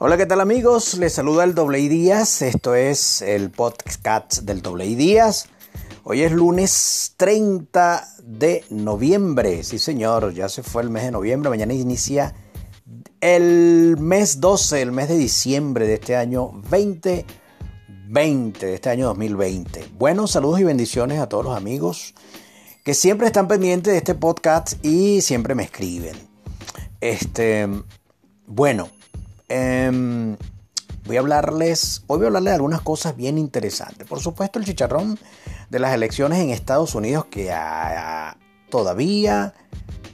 Hola, 0.00 0.16
¿qué 0.16 0.26
tal 0.26 0.40
amigos? 0.40 0.96
Les 0.96 1.12
saluda 1.12 1.42
el 1.42 1.56
Doble 1.56 1.80
Díaz. 1.88 2.40
Esto 2.42 2.76
es 2.76 3.20
el 3.20 3.50
podcast 3.50 4.42
del 4.42 4.62
Doble 4.62 4.86
Díaz. 4.86 5.48
Hoy 6.04 6.22
es 6.22 6.30
lunes 6.30 7.14
30 7.16 8.06
de 8.22 8.64
noviembre. 8.70 9.64
Sí, 9.64 9.80
señor, 9.80 10.32
ya 10.34 10.48
se 10.48 10.62
fue 10.62 10.82
el 10.82 10.90
mes 10.90 11.02
de 11.02 11.10
noviembre. 11.10 11.50
Mañana 11.50 11.74
inicia 11.74 12.32
el 13.20 13.96
mes 13.98 14.40
12, 14.40 14.82
el 14.82 14.92
mes 14.92 15.08
de 15.08 15.16
diciembre 15.16 15.88
de 15.88 15.94
este 15.94 16.14
año 16.14 16.52
2020, 16.70 18.66
de 18.66 18.74
este 18.74 18.90
año 18.90 19.06
2020. 19.06 19.94
Buenos 19.98 20.30
saludos 20.30 20.60
y 20.60 20.64
bendiciones 20.64 21.18
a 21.18 21.28
todos 21.28 21.44
los 21.44 21.56
amigos 21.56 22.14
que 22.84 22.94
siempre 22.94 23.26
están 23.26 23.48
pendientes 23.48 23.94
de 23.94 23.98
este 23.98 24.14
podcast 24.14 24.74
y 24.84 25.22
siempre 25.22 25.56
me 25.56 25.64
escriben. 25.64 26.14
Este, 27.00 27.66
bueno, 28.46 28.90
Em, 29.48 30.36
voy 31.06 31.16
a 31.16 31.20
hablarles, 31.20 32.02
hoy 32.06 32.18
voy 32.18 32.24
a 32.24 32.28
hablarles 32.28 32.50
de 32.50 32.56
algunas 32.56 32.82
cosas 32.82 33.16
bien 33.16 33.38
interesantes. 33.38 34.06
Por 34.06 34.20
supuesto, 34.20 34.58
el 34.58 34.64
chicharrón 34.64 35.18
de 35.70 35.78
las 35.78 35.94
elecciones 35.94 36.38
en 36.40 36.50
Estados 36.50 36.94
Unidos 36.94 37.26
que 37.30 37.52
todavía 38.68 39.54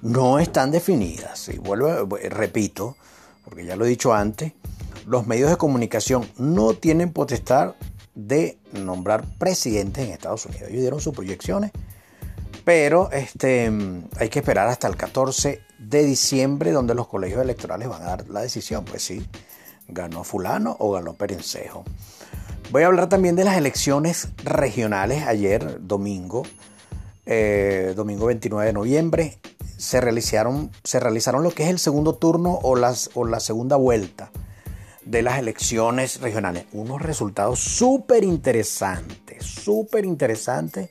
no 0.02 0.38
están 0.38 0.70
definidas. 0.70 1.48
Y 1.48 1.58
vuelvo, 1.58 2.06
repito, 2.30 2.96
porque 3.44 3.64
ya 3.64 3.76
lo 3.76 3.84
he 3.84 3.88
dicho 3.88 4.14
antes, 4.14 4.52
los 5.06 5.26
medios 5.26 5.50
de 5.50 5.56
comunicación 5.56 6.28
no 6.38 6.74
tienen 6.74 7.12
potestad 7.12 7.74
de 8.14 8.58
nombrar 8.72 9.24
presidentes 9.38 10.04
en 10.04 10.12
Estados 10.12 10.46
Unidos. 10.46 10.68
Ellos 10.68 10.80
dieron 10.80 11.00
sus 11.00 11.14
proyecciones, 11.14 11.72
pero 12.64 13.10
este, 13.12 13.70
hay 14.18 14.28
que 14.30 14.38
esperar 14.38 14.68
hasta 14.68 14.88
el 14.88 14.96
14 14.96 15.60
de 15.78 16.04
diciembre 16.04 16.72
donde 16.72 16.94
los 16.94 17.06
colegios 17.06 17.42
electorales 17.42 17.88
van 17.88 18.02
a 18.02 18.06
dar 18.06 18.28
la 18.28 18.40
decisión. 18.40 18.84
Pues 18.84 19.02
sí, 19.02 19.26
ganó 19.88 20.24
fulano 20.24 20.74
o 20.78 20.92
ganó 20.92 21.14
Perencejo. 21.14 21.84
Voy 22.70 22.82
a 22.82 22.86
hablar 22.86 23.08
también 23.08 23.36
de 23.36 23.44
las 23.44 23.56
elecciones 23.56 24.28
regionales. 24.42 25.26
Ayer, 25.26 25.86
domingo, 25.86 26.44
eh, 27.26 27.92
domingo 27.94 28.26
29 28.26 28.66
de 28.66 28.72
noviembre, 28.72 29.38
se 29.76 30.00
realizaron, 30.00 30.70
se 30.82 30.98
realizaron 30.98 31.42
lo 31.42 31.50
que 31.50 31.64
es 31.64 31.68
el 31.68 31.78
segundo 31.78 32.14
turno 32.14 32.58
o, 32.62 32.76
las, 32.76 33.10
o 33.14 33.26
la 33.26 33.40
segunda 33.40 33.76
vuelta 33.76 34.30
de 35.04 35.20
las 35.20 35.38
elecciones 35.38 36.22
regionales. 36.22 36.64
Unos 36.72 37.02
resultados 37.02 37.60
súper 37.60 38.24
interesantes, 38.24 39.44
súper 39.44 40.06
interesantes 40.06 40.88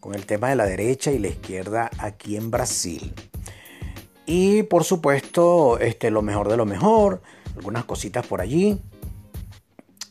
con 0.00 0.14
el 0.14 0.26
tema 0.26 0.48
de 0.48 0.56
la 0.56 0.66
derecha 0.66 1.12
y 1.12 1.18
la 1.18 1.28
izquierda 1.28 1.90
aquí 1.98 2.36
en 2.36 2.50
Brasil. 2.50 3.12
Y 4.26 4.62
por 4.64 4.84
supuesto, 4.84 5.78
este, 5.78 6.10
lo 6.10 6.22
mejor 6.22 6.48
de 6.48 6.56
lo 6.56 6.66
mejor, 6.66 7.22
algunas 7.56 7.84
cositas 7.84 8.26
por 8.26 8.40
allí 8.40 8.80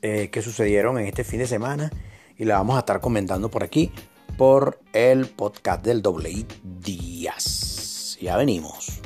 eh, 0.01 0.29
que 0.31 0.41
sucedieron 0.41 0.97
en 0.99 1.07
este 1.07 1.23
fin 1.23 1.39
de 1.39 1.47
semana 1.47 1.91
y 2.37 2.45
la 2.45 2.55
vamos 2.55 2.75
a 2.77 2.79
estar 2.79 3.01
comentando 3.01 3.49
por 3.49 3.63
aquí 3.63 3.91
por 4.37 4.79
el 4.93 5.27
podcast 5.27 5.83
del 5.83 6.01
doble 6.01 6.45
Díaz. 6.63 8.17
Ya 8.21 8.37
venimos. 8.37 9.01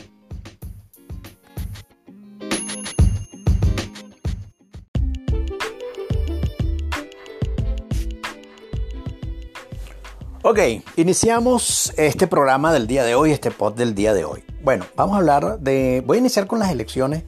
Ok, 10.46 10.60
iniciamos 10.98 11.94
este 11.96 12.28
programa 12.28 12.74
del 12.74 12.86
día 12.86 13.06
de 13.06 13.16
hoy, 13.16 13.32
este 13.32 13.50
pod 13.50 13.76
del 13.76 13.96
día 13.96 14.14
de 14.14 14.26
hoy. 14.26 14.44
Bueno, 14.62 14.86
vamos 14.98 15.16
a 15.16 15.20
hablar 15.20 15.60
de... 15.60 16.04
Voy 16.06 16.18
a 16.18 16.20
iniciar 16.20 16.48
con 16.48 16.60
las 16.60 16.70
elecciones 16.70 17.24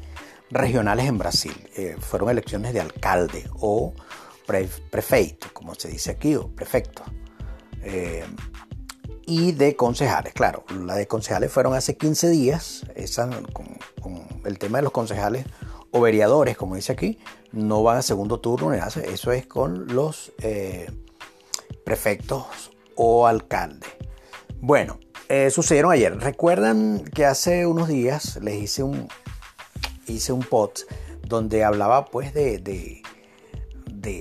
regionales 0.51 1.05
en 1.05 1.17
Brasil. 1.17 1.55
Eh, 1.77 1.95
fueron 1.97 2.29
elecciones 2.29 2.73
de 2.73 2.81
alcalde 2.81 3.49
o 3.61 3.93
prefeito, 4.91 5.47
como 5.53 5.75
se 5.75 5.87
dice 5.87 6.11
aquí, 6.11 6.35
o 6.35 6.49
prefecto. 6.49 7.03
Eh, 7.83 8.25
y 9.25 9.53
de 9.53 9.77
concejales, 9.77 10.33
claro. 10.33 10.65
La 10.83 10.95
de 10.95 11.07
concejales 11.07 11.49
fueron 11.53 11.73
hace 11.73 11.95
15 11.95 12.29
días. 12.31 12.85
Esa, 12.95 13.29
con, 13.53 13.77
el 14.43 14.59
tema 14.59 14.79
de 14.79 14.83
los 14.83 14.91
concejales 14.91 15.45
o 15.91 16.01
veriadores, 16.01 16.57
como 16.57 16.75
dice 16.75 16.91
aquí, 16.91 17.17
no 17.53 17.81
van 17.81 17.95
a 17.95 18.01
segundo 18.01 18.41
turno. 18.41 18.73
Eso 18.73 19.31
es 19.31 19.47
con 19.47 19.87
los 19.95 20.33
eh, 20.39 20.91
prefectos 21.85 22.74
o 22.95 23.27
alcaldes. 23.27 23.89
Bueno, 24.59 24.99
eh, 25.29 25.49
sucedieron 25.49 25.91
ayer. 25.91 26.17
Recuerdan 26.19 27.03
que 27.05 27.25
hace 27.25 27.65
unos 27.65 27.87
días 27.87 28.37
les 28.41 28.61
hice 28.61 28.83
un, 28.83 29.07
hice 30.07 30.31
un 30.31 30.41
pot 30.41 30.79
donde 31.27 31.63
hablaba 31.63 32.05
pues 32.05 32.33
de, 32.33 32.59
de, 32.59 33.01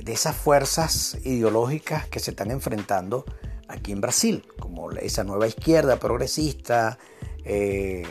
esas 0.06 0.36
fuerzas 0.36 1.18
ideológicas 1.24 2.06
que 2.08 2.20
se 2.20 2.30
están 2.30 2.50
enfrentando 2.50 3.24
aquí 3.68 3.92
en 3.92 4.00
Brasil, 4.00 4.46
como 4.58 4.90
esa 4.92 5.24
nueva 5.24 5.46
izquierda 5.46 5.98
progresista 5.98 6.98
eh, 7.44 8.06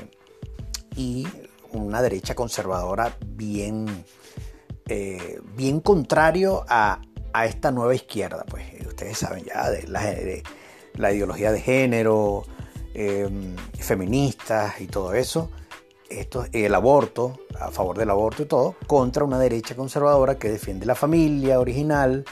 y 0.96 1.28
una 1.72 2.02
derecha 2.02 2.36
conservadora 2.36 3.18
bien, 3.26 4.06
eh, 4.88 5.40
bien 5.56 5.80
contrario 5.80 6.64
a, 6.68 7.02
esta 7.46 7.72
nueva 7.72 7.96
izquierda. 7.96 8.46
Pues 8.48 8.64
saben 9.14 9.46
ya 9.46 9.70
de 9.70 9.88
la, 9.88 10.04
la 10.96 11.12
ideología 11.12 11.52
de 11.52 11.62
género, 11.62 12.46
Em, 12.96 13.56
feministas 13.80 14.80
y 14.80 14.86
todo 14.86 15.16
eso, 15.16 15.50
esto, 16.10 16.46
el 16.54 16.76
aborto, 16.76 17.40
a 17.60 17.72
favor 17.72 17.98
del 17.98 18.12
aborto 18.12 18.44
y 18.44 18.46
todo, 18.46 18.76
contra 18.86 19.24
una 19.24 19.40
derecha 19.40 19.76
conservadora 19.76 20.38
que 20.38 20.48
defiende 20.48 20.86
la 20.86 20.94
familia 20.94 21.60
original, 21.60 22.24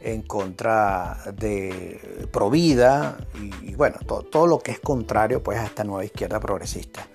en 0.00 0.22
contra 0.22 1.18
de 1.34 2.28
Provida 2.30 3.18
y, 3.34 3.70
y 3.70 3.74
bueno, 3.74 3.96
todo, 4.06 4.46
lo 4.46 4.60
que 4.60 4.70
es 4.70 4.78
contrario 4.78 5.42
pues 5.42 5.58
a 5.58 5.64
esta 5.64 5.82
nueva 5.82 6.04
izquierda 6.04 6.38
progresista. 6.38 7.08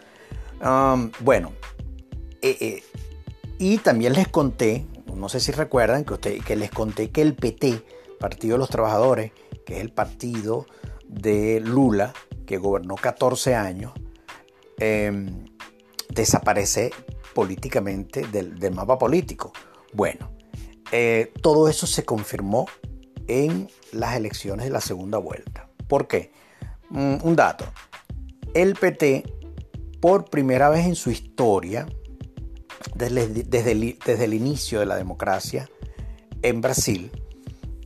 bueno, 1.21 1.53
eh, 2.41 2.57
eh, 2.59 2.83
y 3.57 3.77
también 3.77 4.13
les 4.13 4.27
conté, 4.27 4.85
no 5.15 5.29
sé 5.29 5.39
si 5.39 5.53
recuerdan 5.53 6.03
que, 6.03 6.13
usted, 6.13 6.43
que 6.43 6.57
les 6.57 6.71
conté 6.71 7.09
que 7.09 7.21
el 7.21 7.35
PT, 7.35 7.81
Partido 8.19 8.53
de 8.53 8.59
los 8.59 8.69
Trabajadores, 8.69 9.31
que 9.65 9.77
es 9.77 9.81
el 9.81 9.91
partido 9.91 10.65
de 11.07 11.59
Lula, 11.59 12.13
que 12.45 12.57
gobernó 12.57 12.95
14 12.95 13.55
años, 13.55 13.93
em, 14.77 15.45
desaparece 16.09 16.91
políticamente 17.33 18.25
del, 18.27 18.71
mapa 18.71 18.97
político. 18.97 19.51
Bueno, 19.93 20.31
eh, 20.91 21.31
todo 21.41 21.69
eso 21.69 21.87
se 21.87 22.03
confirmó 22.03 22.67
en 23.27 23.69
las 23.91 24.15
elecciones 24.15 24.65
de 24.65 24.71
la 24.71 24.81
segunda 24.81 25.17
vuelta. 25.17 25.69
¿Por 25.87 26.07
qué? 26.07 26.31
Mm, 26.89 27.17
un 27.23 27.35
dato. 27.35 27.65
El 28.53 28.73
PT, 28.73 29.23
por 30.01 30.25
primera 30.25 30.69
vez 30.69 30.85
en 30.85 30.95
su 30.95 31.11
historia, 31.11 31.87
desde, 32.95 34.23
el 34.23 34.33
inicio 34.33 34.79
de 34.79 34.85
la 34.85 34.95
democracia 34.95 35.69
en 36.41 36.61
Brasil, 36.61 37.11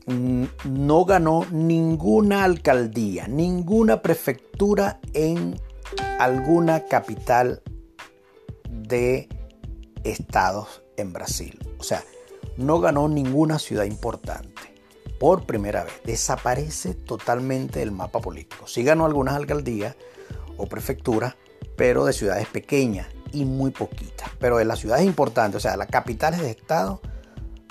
no 0.06 1.06
ganó 1.06 1.46
ninguna 1.52 2.44
alcaldía, 2.44 3.28
ninguna 3.28 4.02
prefectura 4.02 5.00
en 5.14 5.60
alguna 6.20 6.86
capital 6.86 7.62
de 8.70 9.30
estados 10.04 10.84
en 10.98 11.14
Brasil. 11.14 11.60
O 11.80 11.84
sea, 11.84 12.04
no 12.58 12.80
ganó 12.80 13.08
ninguna 13.08 13.60
ciudad 13.60 13.86
importante. 13.86 14.62
Por 15.20 15.46
primera 15.46 15.84
vez, 15.84 15.94
desaparece 16.04 16.94
totalmente 16.96 17.80
del 17.80 17.92
mapa 17.92 18.20
político. 18.20 18.68
Sí 18.68 18.84
ganó 18.84 19.06
algunas 19.06 19.36
alcaldías 19.36 19.96
o 20.58 20.68
prefecturas, 20.68 21.36
pero 21.78 22.06
de 22.06 22.14
ciudades 22.14 22.48
pequeñas 22.48 23.08
y 23.32 23.46
muy 23.46 23.72
poquitas. 23.72 24.30
Pero 24.40 24.58
de 24.58 24.66
las 24.66 24.80
ciudades 24.80 25.06
importantes, 25.06 25.58
o 25.58 25.60
sea, 25.62 25.78
las 25.78 25.88
capitales 25.88 26.42
de 26.42 26.52
estado, 26.52 27.02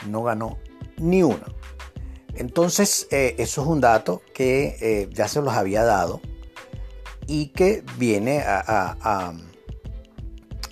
no 0.08 0.22
ganó 0.22 0.58
ni 0.96 1.22
una. 1.22 1.44
Entonces, 2.34 3.08
eh, 3.10 3.34
eso 3.38 3.62
es 3.62 3.68
un 3.68 3.80
dato 3.80 4.22
que 4.34 4.76
eh, 4.80 5.08
ya 5.12 5.28
se 5.28 5.40
los 5.42 5.54
había 5.54 5.84
dado 5.84 6.20
y 7.26 7.48
que 7.48 7.84
viene 7.98 8.40
a, 8.40 9.32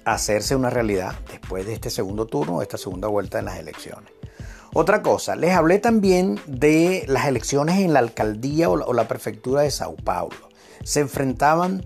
hacerse 0.04 0.56
una 0.56 0.70
realidad 0.70 1.14
después 1.30 1.66
de 1.66 1.74
este 1.74 1.90
segundo 1.90 2.26
turno, 2.26 2.62
esta 2.62 2.78
segunda 2.78 3.06
vuelta 3.06 3.38
en 3.38 3.44
las 3.44 3.58
elecciones. 3.58 4.10
Otra 4.72 5.02
cosa, 5.02 5.36
les 5.36 5.52
hablé 5.54 5.78
también 5.78 6.40
de 6.46 7.04
las 7.06 7.26
elecciones 7.26 7.78
en 7.78 7.92
la 7.92 7.98
alcaldía 7.98 8.70
o 8.70 8.92
la, 8.92 9.08
prefectura 9.08 9.62
de 9.62 9.70
Sao 9.70 9.96
Paulo. 9.96 10.48
Se 10.82 11.00
enfrentaban 11.00 11.84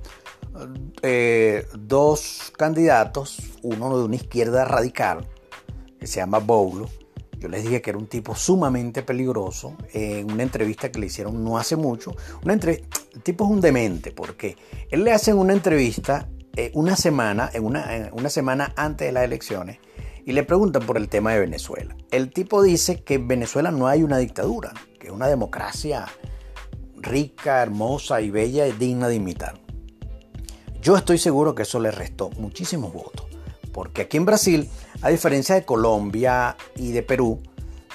eh, 1.02 1.66
dos 1.76 2.52
candidatos, 2.56 3.38
uno 3.62 3.98
de 3.98 4.04
una 4.04 4.16
izquierda 4.16 4.64
radical, 4.64 5.26
que 5.98 6.06
se 6.06 6.20
llama 6.20 6.38
Boulo, 6.38 6.88
yo 7.44 7.50
les 7.50 7.62
dije 7.62 7.82
que 7.82 7.91
era 7.91 7.99
un 7.99 8.06
tipo 8.06 8.35
sumamente 8.35 9.02
peligroso 9.02 9.76
en 9.93 10.32
una 10.32 10.43
entrevista 10.43 10.91
que 10.91 10.99
le 10.99 11.06
hicieron 11.06 11.44
no 11.44 11.58
hace 11.58 11.76
mucho. 11.76 12.17
Una 12.43 12.55
el 12.55 12.81
tipo 13.23 13.44
es 13.44 13.50
un 13.50 13.61
demente 13.61 14.12
porque 14.12 14.56
él 14.91 15.05
le 15.05 15.12
hacen 15.12 15.37
una 15.37 15.52
entrevista 15.52 16.26
eh, 16.56 16.70
una 16.73 16.96
semana, 16.96 17.50
una 17.61 18.31
semana 18.31 18.73
antes 18.76 19.08
de 19.08 19.12
las 19.12 19.25
elecciones 19.25 19.79
y 20.25 20.32
le 20.32 20.43
preguntan 20.43 20.87
por 20.87 20.96
el 20.96 21.11
tema 21.11 21.35
de 21.35 21.41
Venezuela. 21.41 21.94
El 22.11 22.31
tipo 22.32 22.62
dice 22.62 23.02
que 23.02 23.17
en 23.17 23.29
Venezuela 23.29 23.70
no 23.70 23.88
hay 23.88 24.02
una 24.02 24.17
dictadura, 24.17 24.73
que 24.99 25.08
es 25.08 25.12
una 25.12 25.29
democracia 25.29 26.06
rica, 26.96 27.62
hermosa 27.62 28.23
y 28.23 28.31
bella 28.31 28.67
y 28.67 28.73
digna 28.73 29.08
de 29.08 29.17
imitar. 29.17 29.61
Yo 30.81 30.96
estoy 30.96 31.19
seguro 31.19 31.55
que 31.55 31.64
eso 31.64 31.79
le 31.79 31.91
restó 31.91 32.31
muchísimos 32.38 32.91
votos, 32.91 33.26
porque 33.74 34.02
aquí 34.02 34.16
en 34.16 34.24
Brasil, 34.24 34.70
a 35.02 35.10
diferencia 35.10 35.56
de 35.56 35.64
Colombia 35.64 36.56
y 36.76 36.92
de 36.92 37.02
Perú, 37.02 37.42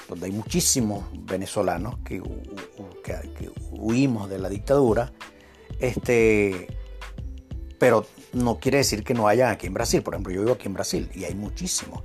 donde 0.08 0.26
hay 0.26 0.32
muchísimos 0.32 1.06
venezolanos 1.24 1.96
que, 2.04 2.22
huimos 3.72 4.28
de 4.28 4.38
la 4.38 4.50
dictadura, 4.50 5.10
este, 5.80 6.68
pero 7.78 8.06
no 8.34 8.60
quiere 8.60 8.78
decir 8.78 9.02
que 9.02 9.14
no 9.14 9.26
haya 9.26 9.50
aquí 9.50 9.68
en 9.68 9.74
Brasil. 9.74 10.02
Por 10.02 10.14
ejemplo, 10.14 10.34
yo 10.34 10.42
vivo 10.42 10.52
aquí 10.52 10.66
en 10.66 10.74
Brasil 10.74 11.10
y 11.14 11.24
hay 11.24 11.34
muchísimos. 11.34 12.02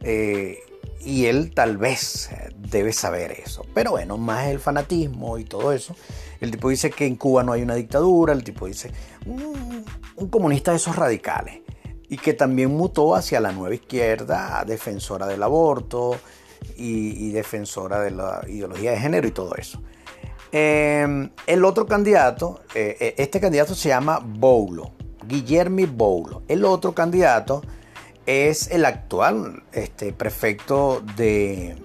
Eh, 0.00 0.60
y 1.04 1.26
él 1.26 1.52
tal 1.54 1.76
vez 1.76 2.30
debe 2.56 2.94
saber 2.94 3.32
eso. 3.32 3.66
Pero 3.74 3.90
bueno, 3.90 4.16
más 4.16 4.46
el 4.46 4.60
fanatismo 4.60 5.36
y 5.36 5.44
todo 5.44 5.72
eso. 5.72 5.94
El 6.40 6.50
tipo 6.50 6.70
dice 6.70 6.90
que 6.90 7.04
en 7.04 7.16
Cuba 7.16 7.42
no 7.42 7.52
hay 7.52 7.60
una 7.60 7.74
dictadura. 7.74 8.32
El 8.32 8.42
tipo 8.42 8.66
dice 8.66 8.90
un, 9.26 9.84
un 10.16 10.28
comunista 10.28 10.70
de 10.70 10.78
esos 10.78 10.96
radicales. 10.96 11.63
Y 12.08 12.18
que 12.18 12.34
también 12.34 12.74
mutó 12.74 13.14
hacia 13.14 13.40
la 13.40 13.52
nueva 13.52 13.74
izquierda, 13.74 14.62
defensora 14.66 15.26
del 15.26 15.42
aborto, 15.42 16.18
y, 16.76 17.30
defensora 17.32 18.00
de 18.00 18.10
la 18.10 18.42
ideología 18.48 18.92
de 18.92 18.98
género 18.98 19.28
y 19.28 19.32
todo 19.32 19.54
eso. 19.56 19.80
Em, 20.52 21.30
el 21.46 21.64
otro 21.64 21.86
candidato, 21.86 22.60
eh, 22.74 22.96
eh, 23.00 23.14
este 23.18 23.40
candidato 23.40 23.74
se 23.74 23.88
llama 23.88 24.20
Boulo, 24.24 24.92
Guillermo 25.26 25.86
Boulo. 25.88 26.42
El 26.48 26.64
otro 26.64 26.94
candidato 26.94 27.62
es 28.26 28.70
el 28.70 28.84
actual 28.84 29.64
este, 29.72 30.12
prefecto 30.12 31.02
de, 31.16 31.76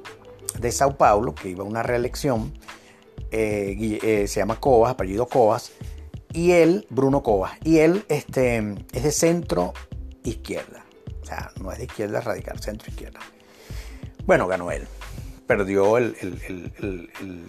de 0.59 0.71
Sao 0.71 0.97
Paulo, 0.97 1.33
que 1.33 1.49
iba 1.49 1.63
a 1.63 1.67
una 1.67 1.83
reelección. 1.83 2.53
Eh, 3.31 4.25
se 4.27 4.39
llama 4.39 4.59
Cobas, 4.59 4.91
apellido 4.91 5.27
Cobas. 5.27 5.71
Y 6.31 6.51
él, 6.51 6.85
Bruno 6.91 7.23
Cobas. 7.23 7.53
Y 7.63 7.79
él 7.79 8.05
este, 8.07 8.75
es 8.93 9.03
de 9.03 9.11
centro 9.11 9.73
izquierda. 10.29 10.85
O 11.21 11.25
sea, 11.25 11.51
no 11.61 11.71
es 11.71 11.77
de 11.77 11.85
izquierda 11.85 12.21
radical, 12.21 12.59
centro 12.59 12.89
izquierda. 12.89 13.19
Bueno, 14.25 14.47
ganó 14.47 14.71
él. 14.71 14.87
Perdió 15.47 15.97
el, 15.97 16.15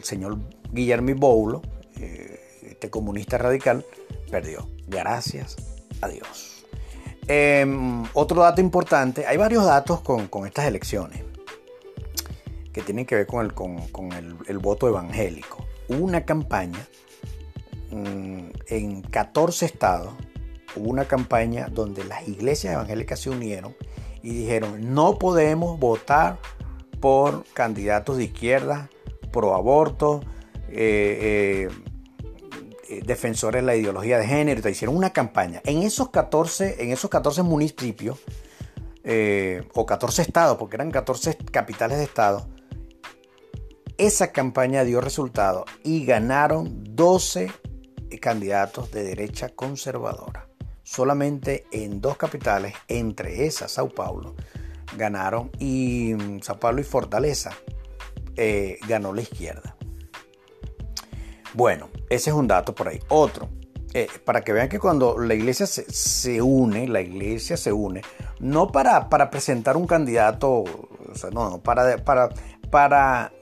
señor 0.02 0.38
Guillermo 0.72 1.14
Boulo, 1.16 1.62
eh, 1.98 2.40
este 2.62 2.88
comunista 2.88 3.36
radical, 3.36 3.84
perdió. 4.30 4.68
Gracias 4.86 5.56
a 6.00 6.08
Dios. 6.08 6.64
Em, 7.32 8.04
otro 8.14 8.42
dato 8.42 8.60
importante, 8.60 9.26
hay 9.26 9.36
varios 9.36 9.64
datos 9.64 10.00
con, 10.00 10.28
estas 10.46 10.66
elecciones 10.66 11.22
que 12.72 12.80
tienen 12.80 13.06
que 13.06 13.14
ver 13.14 13.26
con 13.26 13.44
el, 13.44 13.52
con, 13.52 14.12
el, 14.48 14.58
voto 14.58 14.88
evangélico. 14.88 15.64
Una 15.88 16.24
campaña 16.24 16.88
mm, 17.90 18.46
en 18.66 19.02
14 19.02 19.66
estados, 19.66 20.14
hubo 20.76 20.90
una 20.90 21.06
campaña 21.06 21.68
donde 21.70 22.04
las 22.04 22.26
iglesias 22.28 22.74
evangélicas 22.74 23.20
se 23.20 23.30
unieron 23.30 23.74
y 24.22 24.30
dijeron, 24.30 24.94
no 24.94 25.18
podemos 25.18 25.78
votar 25.78 26.38
por 27.00 27.44
candidatos 27.54 28.18
de 28.18 28.24
izquierda, 28.24 28.90
pro 29.32 29.54
aborto, 29.54 30.20
eh, 30.68 31.68
eh, 31.68 31.68
eh, 32.88 33.02
defensores 33.04 33.62
de 33.62 33.66
la 33.66 33.76
ideología 33.76 34.18
de 34.18 34.26
género. 34.26 34.68
hicieron 34.68 34.96
una 34.96 35.10
campaña. 35.10 35.60
En 35.64 35.82
esos 35.82 36.10
14, 36.10 36.82
en 36.82 36.92
esos 36.92 37.10
14 37.10 37.42
municipios, 37.42 38.18
o 39.74 39.86
14 39.86 40.22
estados, 40.22 40.58
porque 40.58 40.76
eran 40.76 40.90
14 40.90 41.36
capitales 41.50 41.98
de 41.98 42.04
estado, 42.04 42.48
esa 43.96 44.30
campaña 44.30 44.84
dio 44.84 45.00
resultado 45.00 45.64
y 45.82 46.04
ganaron 46.04 46.84
12 46.94 47.50
candidatos 48.20 48.90
de 48.90 49.04
derecha 49.04 49.48
conservadora. 49.48 50.49
Solamente 50.90 51.66
en 51.70 52.00
dos 52.00 52.16
capitales, 52.16 52.74
entre 52.88 53.46
esas 53.46 53.70
Sao 53.70 53.90
Paulo, 53.90 54.34
ganaron 54.96 55.52
y 55.60 56.14
mm, 56.14 56.40
Sao 56.40 56.58
Paulo 56.58 56.80
y 56.80 56.84
Fortaleza 56.84 57.52
eh, 58.34 58.76
ganó 58.88 59.12
la 59.12 59.20
izquierda. 59.20 59.76
Bueno, 61.54 61.90
ese 62.08 62.30
es 62.30 62.34
un 62.34 62.48
dato 62.48 62.74
por 62.74 62.88
ahí. 62.88 62.98
Otro, 63.06 63.48
eh, 63.94 64.08
para 64.24 64.40
que 64.40 64.52
vean 64.52 64.68
que 64.68 64.80
cuando 64.80 65.16
la 65.16 65.34
iglesia 65.34 65.64
se, 65.64 66.42
une, 66.42 66.88
la 66.88 67.02
iglesia 67.02 67.56
se 67.56 67.72
une, 67.72 68.02
no 68.40 68.72
para, 68.72 69.08
para 69.08 69.30
presentar 69.30 69.76
un 69.76 69.86
candidato, 69.86 70.64
no, 71.32 71.50
no, 71.50 71.58
para, 71.62 71.98
para, 71.98 72.30
para 72.68 73.32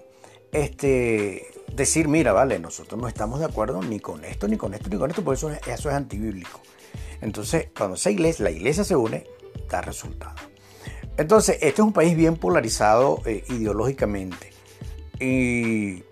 este, 0.53 1.47
decir, 1.75 2.09
mira, 2.09 2.35
vale, 2.35 2.59
nosotros 2.59 3.00
no 3.00 3.09
estamos 3.09 3.41
de 3.41 3.47
acuerdo 3.47 3.83
ni 3.83 4.00
con 4.00 4.23
esto, 4.27 4.47
ni 4.49 4.59
con 4.59 4.75
esto, 4.75 4.91
ni 4.91 4.99
con 4.99 5.09
esto, 5.09 5.25
por 5.25 5.33
eso 5.33 5.49
eso 5.49 5.89
es 5.89 5.95
antibíblico. 5.95 6.61
Entonces, 7.20 7.69
cuando 7.76 7.97
esa 7.97 8.11
iglesia, 8.11 8.44
la 8.44 8.50
iglesia 8.50 8.85
se 8.85 8.97
une, 8.97 9.25
da 9.69 9.81
resultado. 9.81 10.35
Entonces, 11.17 11.56
este 11.56 11.81
es 11.82 11.87
un 11.87 11.93
país 11.93 12.17
bien 12.17 12.37
polarizado 12.37 13.20
eh, 13.26 13.44
ideológicamente. 13.49 14.53
Y 15.20 16.05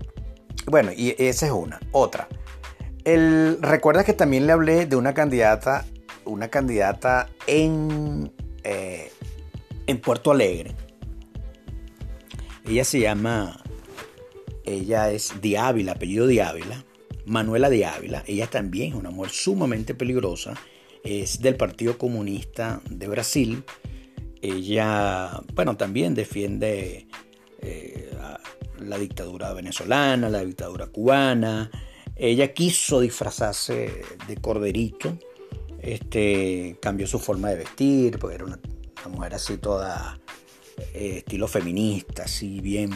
bueno, 0.66 0.90
y 0.94 1.14
esa 1.18 1.46
es 1.46 1.52
una. 1.52 1.78
Otra. 1.92 2.28
Recuerda 3.04 4.02
que 4.02 4.14
también 4.14 4.46
le 4.46 4.52
hablé 4.52 4.86
de 4.86 4.96
una 4.96 5.14
candidata, 5.14 5.84
una 6.24 6.48
candidata 6.48 7.28
en, 7.46 8.32
eh, 8.64 9.12
en 9.86 10.00
Puerto 10.00 10.32
Alegre. 10.32 10.74
Ella 12.66 12.84
se 12.84 12.98
llama, 12.98 13.62
ella 14.64 15.12
es 15.12 15.32
Ávila, 15.56 15.92
apellido 15.92 16.24
Ávila, 16.24 16.84
Manuela 17.26 17.68
Ávila. 17.68 18.24
Ella 18.26 18.48
también 18.48 18.88
es 18.88 18.94
una 18.96 19.10
mujer 19.10 19.30
sumamente 19.30 19.94
peligrosa. 19.94 20.54
Es 21.06 21.40
del 21.40 21.56
Partido 21.56 21.96
Comunista 21.96 22.80
de 22.90 23.08
Brasil 23.08 23.64
ella, 24.42 25.40
bueno, 25.54 25.76
también 25.76 26.14
defiende 26.14 27.06
eh, 27.60 28.10
la 28.78 28.98
dictadura 28.98 29.52
venezolana, 29.52 30.28
la 30.28 30.44
dictadura 30.44 30.86
cubana. 30.86 31.70
Ella 32.14 32.52
quiso 32.52 33.00
disfrazarse 33.00 34.02
de 34.26 34.36
corderito, 34.36 35.18
este, 35.80 36.78
cambió 36.80 37.06
su 37.06 37.18
forma 37.18 37.50
de 37.50 37.56
vestir, 37.56 38.18
porque 38.18 38.36
era 38.36 38.44
una, 38.44 38.58
mujer 39.10 39.34
así 39.34 39.56
toda 39.56 40.18
eh, 40.94 41.18
estilo 41.18 41.48
feminista, 41.48 42.24
así 42.24 42.60
bien. 42.60 42.90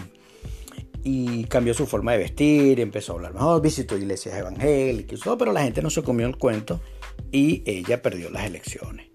Y 1.03 1.45
cambió 1.45 1.73
su 1.73 1.87
forma 1.87 2.13
de 2.13 2.19
vestir, 2.19 2.81
empezó 2.81 3.13
a 3.13 3.17
hablar 3.17 3.35
mejor, 3.35 3.63
visitó 3.63 3.97
iglesias 3.97 4.37
evangélicas, 4.37 5.21
pero 5.39 5.53
la 5.53 5.63
gente 5.63 5.81
no 5.81 5.89
se 5.89 6.03
comió 6.03 6.27
el 6.27 6.37
cuento 6.37 6.81
y 7.33 7.63
ella 7.67 8.03
perdió 8.03 8.31
las 8.31 8.45
elecciones 8.45 9.11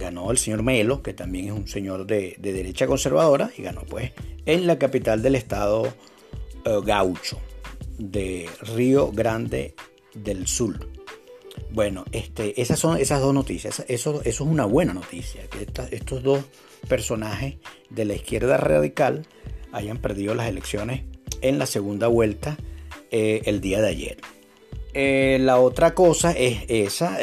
ganó 0.00 0.30
el 0.32 0.38
señor 0.38 0.62
Melo, 0.64 1.02
que 1.02 1.12
también 1.12 1.46
es 1.46 1.52
un 1.52 1.68
señor 1.68 2.06
de, 2.06 2.34
derecha 2.38 2.88
conservadora, 2.88 3.52
y 3.56 3.62
ganó 3.62 3.82
pues 3.82 4.10
en 4.46 4.66
la 4.66 4.78
capital 4.78 5.22
del 5.22 5.36
estado 5.36 5.86
eh, 6.64 6.80
gaucho, 6.84 7.38
de 7.98 8.48
Río 8.74 9.12
Grande 9.12 9.74
del 10.14 10.48
Sur. 10.48 10.88
Bueno, 11.70 12.04
este, 12.10 12.60
esas 12.60 12.80
son 12.80 12.96
esas 12.96 13.20
dos 13.20 13.34
noticias. 13.34 13.84
Eso, 13.86 14.22
eso 14.22 14.22
es 14.24 14.40
una 14.40 14.64
buena 14.64 14.94
noticia, 14.94 15.42
que 15.48 15.68
estos 15.94 16.22
dos 16.22 16.44
personajes 16.88 17.56
de 17.90 18.06
la 18.06 18.14
izquierda 18.14 18.56
radical 18.56 19.26
hayan 19.70 19.98
perdido 19.98 20.34
las 20.34 20.48
elecciones 20.48 21.02
en 21.42 21.58
la 21.58 21.66
segunda 21.66 22.08
vuelta 22.08 22.56
eh, 23.10 23.42
el 23.44 23.60
día 23.60 23.82
de 23.82 23.88
ayer. 23.88 24.18
Eh, 24.92 25.38
la 25.40 25.58
otra 25.60 25.94
cosa 25.94 26.32
es 26.32 26.64
esa 26.68 27.18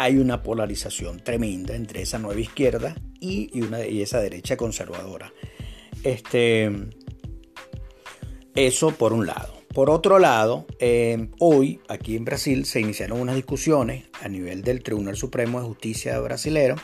hay 0.00 0.16
una 0.16 0.42
polarización 0.42 1.22
tremenda 1.22 1.76
entre 1.76 2.00
esa 2.00 2.18
nueva 2.18 2.40
izquierda 2.40 2.96
y, 3.20 3.60
una, 3.60 3.86
y 3.86 4.00
esa 4.00 4.18
derecha 4.18 4.56
conservadora. 4.56 5.30
Este, 6.02 6.70
eso 8.54 8.92
por 8.92 9.12
un 9.12 9.26
lado. 9.26 9.60
Por 9.74 9.90
otro 9.90 10.18
lado, 10.18 10.66
eh, 10.78 11.28
hoy 11.38 11.80
aquí 11.88 12.16
en 12.16 12.24
Brasil 12.24 12.64
se 12.64 12.80
iniciaron 12.80 13.20
unas 13.20 13.36
discusiones 13.36 14.04
a 14.22 14.28
nivel 14.28 14.62
del 14.62 14.82
Tribunal 14.82 15.16
Supremo 15.16 15.60
de 15.60 15.66
Justicia 15.66 16.18
brasilero, 16.18 16.76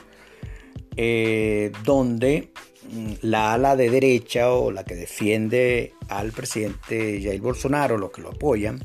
eh, 0.95 1.73
donde 1.85 2.53
mm, 2.93 3.13
la 3.23 3.55
ala 3.55 3.77
de 3.77 3.89
derecha 3.89 4.53
o 4.53 4.71
la 4.71 4.85
que 4.85 4.95
defiende 4.95 5.95
al 6.09 6.33
presidente 6.33 7.19
Jair 7.23 7.41
Bolsonaro, 7.41 7.97
los 7.97 8.11
que 8.11 8.21
lo 8.21 8.29
apoyan, 8.29 8.79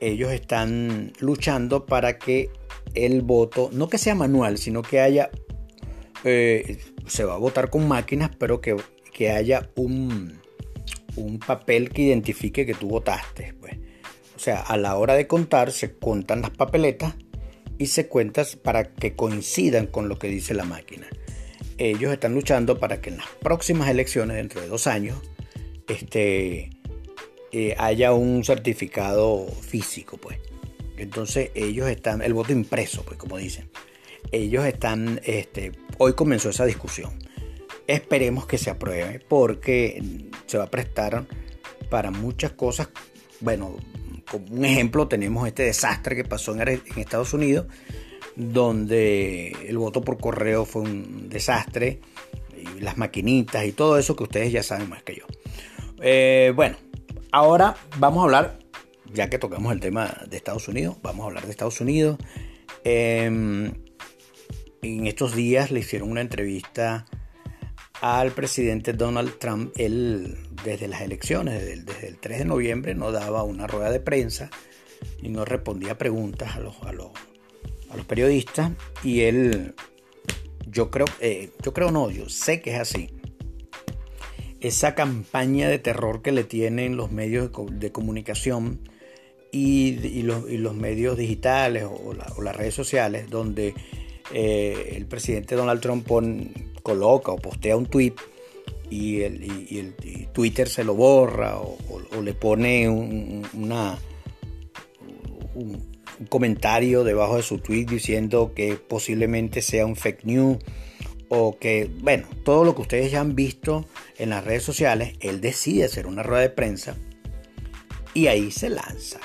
ellos 0.00 0.32
están 0.32 1.12
luchando 1.20 1.86
para 1.86 2.18
que 2.18 2.50
el 2.94 3.22
voto, 3.22 3.70
no 3.72 3.88
que 3.88 3.98
sea 3.98 4.14
manual, 4.14 4.58
sino 4.58 4.82
que 4.82 5.00
haya, 5.00 5.30
eh, 6.24 6.78
se 7.06 7.24
va 7.24 7.34
a 7.34 7.38
votar 7.38 7.70
con 7.70 7.86
máquinas, 7.86 8.30
pero 8.38 8.60
que, 8.60 8.76
haya 9.30 9.68
un, 9.76 10.40
un, 11.16 11.38
papel 11.38 11.90
que 11.90 12.02
identifique 12.02 12.64
que 12.64 12.72
tú 12.72 12.88
votaste. 12.88 13.54
Pues. 13.60 13.74
O 14.34 14.38
sea, 14.38 14.60
a 14.60 14.78
la 14.78 14.96
hora 14.96 15.14
de 15.14 15.26
contar 15.26 15.72
se 15.72 15.92
cuentan 15.92 16.40
las 16.40 16.50
papeletas 16.50 17.14
y 17.76 17.88
se 17.88 18.08
cuentan 18.08 18.46
para 18.62 18.94
que 18.94 19.14
coincidan 19.14 19.86
con 19.86 20.08
lo 20.08 20.18
que 20.18 20.28
dice 20.28 20.54
la 20.54 20.64
máquina. 20.64 21.06
ellos 21.76 22.10
están 22.12 22.34
luchando 22.34 22.78
para 22.78 23.02
que 23.02 23.10
en 23.10 23.18
las 23.18 23.28
próximas 23.42 23.90
elecciones, 23.90 24.36
dentro 24.36 24.62
de 24.62 24.68
dos 24.68 24.86
años, 24.86 25.18
este, 25.86 26.70
eh, 27.52 27.74
haya 27.78 28.12
un 28.12 28.44
certificado 28.44 29.46
físico, 29.46 30.16
pues. 30.16 30.38
Entonces 30.96 31.50
ellos 31.54 31.88
están, 31.88 32.22
el 32.22 32.34
voto 32.34 32.52
impreso, 32.52 33.02
pues 33.04 33.18
como 33.18 33.38
dicen. 33.38 33.68
Ellos 34.32 34.64
están, 34.66 35.20
este, 35.24 35.72
hoy 35.98 36.12
comenzó 36.12 36.50
esa 36.50 36.66
discusión. 36.66 37.10
Esperemos 37.86 38.46
que 38.46 38.58
se 38.58 38.70
apruebe 38.70 39.18
porque 39.18 40.00
se 40.46 40.58
va 40.58 40.64
a 40.64 40.70
prestar 40.70 41.26
para 41.88 42.10
muchas 42.10 42.52
cosas. 42.52 42.88
Bueno, 43.40 43.76
como 44.30 44.46
un 44.46 44.64
ejemplo 44.64 45.08
tenemos 45.08 45.48
este 45.48 45.64
desastre 45.64 46.14
que 46.14 46.24
pasó 46.24 46.54
en, 46.54 46.82
Estados 46.96 47.34
Unidos, 47.34 47.66
donde 48.36 49.56
el 49.66 49.76
voto 49.78 50.02
por 50.02 50.18
correo 50.18 50.64
fue 50.64 50.82
un 50.82 51.28
desastre, 51.28 52.00
y 52.56 52.80
las 52.80 52.96
maquinitas 52.96 53.64
y 53.64 53.72
todo 53.72 53.98
eso 53.98 54.14
que 54.14 54.22
ustedes 54.22 54.52
ya 54.52 54.62
saben 54.62 54.88
más 54.88 55.02
que 55.02 55.16
yo. 55.16 55.24
Eh, 56.02 56.52
bueno, 56.54 56.76
ahora 57.32 57.76
vamos 57.98 58.20
a 58.20 58.24
hablar, 58.24 58.58
ya 59.12 59.30
que 59.30 59.38
tocamos 59.38 59.72
el 59.72 59.80
tema 59.80 60.22
de 60.28 60.36
Estados 60.36 60.68
Unidos, 60.68 60.96
vamos 61.02 61.24
a 61.24 61.26
hablar 61.28 61.44
de 61.44 61.50
Estados 61.50 61.80
Unidos. 61.80 62.18
Em, 62.84 63.72
en 64.82 65.06
estos 65.06 65.34
días 65.34 65.70
le 65.70 65.80
hicieron 65.80 66.10
una 66.10 66.20
entrevista 66.20 67.06
al 68.00 68.32
presidente 68.32 68.92
Donald 68.92 69.38
Trump. 69.38 69.72
Él, 69.76 70.38
desde 70.64 70.88
las 70.88 71.02
elecciones, 71.02 71.60
desde 71.60 72.08
el, 72.08 72.18
3 72.18 72.38
de 72.38 72.44
noviembre, 72.44 72.94
no 72.94 73.12
daba 73.12 73.42
una 73.42 73.66
rueda 73.66 73.90
de 73.90 74.00
prensa 74.00 74.50
y 75.22 75.28
no 75.28 75.44
respondía 75.44 75.98
preguntas 75.98 76.56
a 76.56 76.60
los, 76.60 76.76
a 76.82 76.92
los, 76.92 77.10
periodistas. 78.06 78.72
Y 79.04 79.22
él, 79.22 79.74
yo 80.66 80.90
creo, 80.90 81.06
eh, 81.20 81.50
yo 81.62 81.74
creo 81.74 81.90
no, 81.90 82.10
yo 82.10 82.28
sé 82.28 82.62
que 82.62 82.74
es 82.74 82.80
así 82.80 83.19
esa 84.60 84.94
campaña 84.94 85.68
de 85.68 85.78
terror 85.78 86.22
que 86.22 86.32
le 86.32 86.44
tienen 86.44 86.96
los 86.96 87.10
medios 87.10 87.50
de 87.72 87.92
comunicación 87.92 88.80
y, 89.52 90.22
los, 90.22 90.74
medios 90.74 91.16
digitales 91.16 91.84
o, 91.84 92.14
las 92.14 92.56
redes 92.56 92.74
sociales, 92.74 93.28
donde 93.30 93.74
eh, 94.32 94.94
el 94.96 95.06
presidente 95.06 95.56
Donald 95.56 95.80
Trump 95.80 96.06
coloca 96.82 97.32
o 97.32 97.36
postea 97.36 97.76
un 97.76 97.86
tweet 97.86 98.14
y, 98.90 99.22
el, 99.22 99.94
Twitter 100.32 100.68
se 100.68 100.84
lo 100.84 100.94
borra 100.94 101.58
o, 101.58 101.78
le 102.22 102.34
pone 102.34 102.88
un, 102.88 103.42
comentario 106.28 107.02
debajo 107.02 107.36
de 107.36 107.42
su 107.42 107.58
tweet 107.58 107.86
diciendo 107.86 108.52
que 108.54 108.74
posiblemente 108.74 109.62
sea 109.62 109.86
un 109.86 109.96
fake 109.96 110.24
news 110.24 110.58
o 111.32 111.56
que, 111.58 111.88
bueno, 112.00 112.26
todo 112.44 112.64
lo 112.64 112.74
que 112.74 112.82
ustedes 112.82 113.12
ya 113.12 113.20
han 113.20 113.36
visto 113.36 113.86
en 114.18 114.30
las 114.30 114.44
redes 114.44 114.64
sociales, 114.64 115.14
él 115.20 115.40
decide 115.40 115.84
hacer 115.84 116.08
una 116.08 116.24
rueda 116.24 116.42
de 116.42 116.50
prensa 116.50 116.96
y 118.14 118.26
ahí 118.26 118.50
se 118.50 118.68
lanza. 118.68 119.20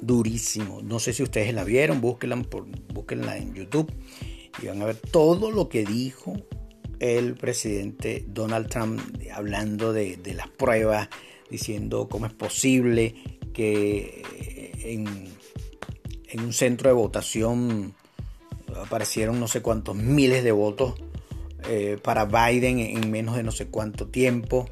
Durísimo. 0.00 0.80
No 0.82 0.98
sé 0.98 1.12
si 1.12 1.22
ustedes 1.22 1.52
la 1.52 1.62
vieron, 1.62 2.00
búsquenla, 2.00 2.42
por, 2.42 2.66
búsquenla 2.92 3.36
en 3.36 3.54
YouTube 3.54 3.92
y 4.62 4.66
van 4.66 4.80
a 4.80 4.86
ver 4.86 4.96
todo 4.96 5.50
lo 5.50 5.68
que 5.68 5.84
dijo 5.84 6.34
el 7.00 7.34
presidente 7.34 8.24
Donald 8.26 8.68
Trump 8.70 8.98
hablando 9.30 9.92
de, 9.92 10.18
las 10.34 10.48
pruebas, 10.48 11.10
diciendo 11.50 12.08
cómo 12.08 12.24
es 12.24 12.32
posible 12.32 13.14
que 13.52 14.22
en, 14.78 15.28
en 16.28 16.40
un 16.40 16.54
centro 16.54 16.88
de 16.88 16.94
votación 16.94 17.94
aparecieron 18.74 19.38
no 19.38 19.48
sé 19.48 19.62
cuántos 19.62 19.96
miles 19.96 20.44
de 20.44 20.52
votos 20.52 20.94
eh, 21.68 21.98
para 22.02 22.24
Biden 22.24 22.78
en 22.78 23.10
menos 23.10 23.36
de 23.36 23.42
no 23.42 23.52
sé 23.52 23.66
cuánto 23.66 24.06
tiempo. 24.08 24.68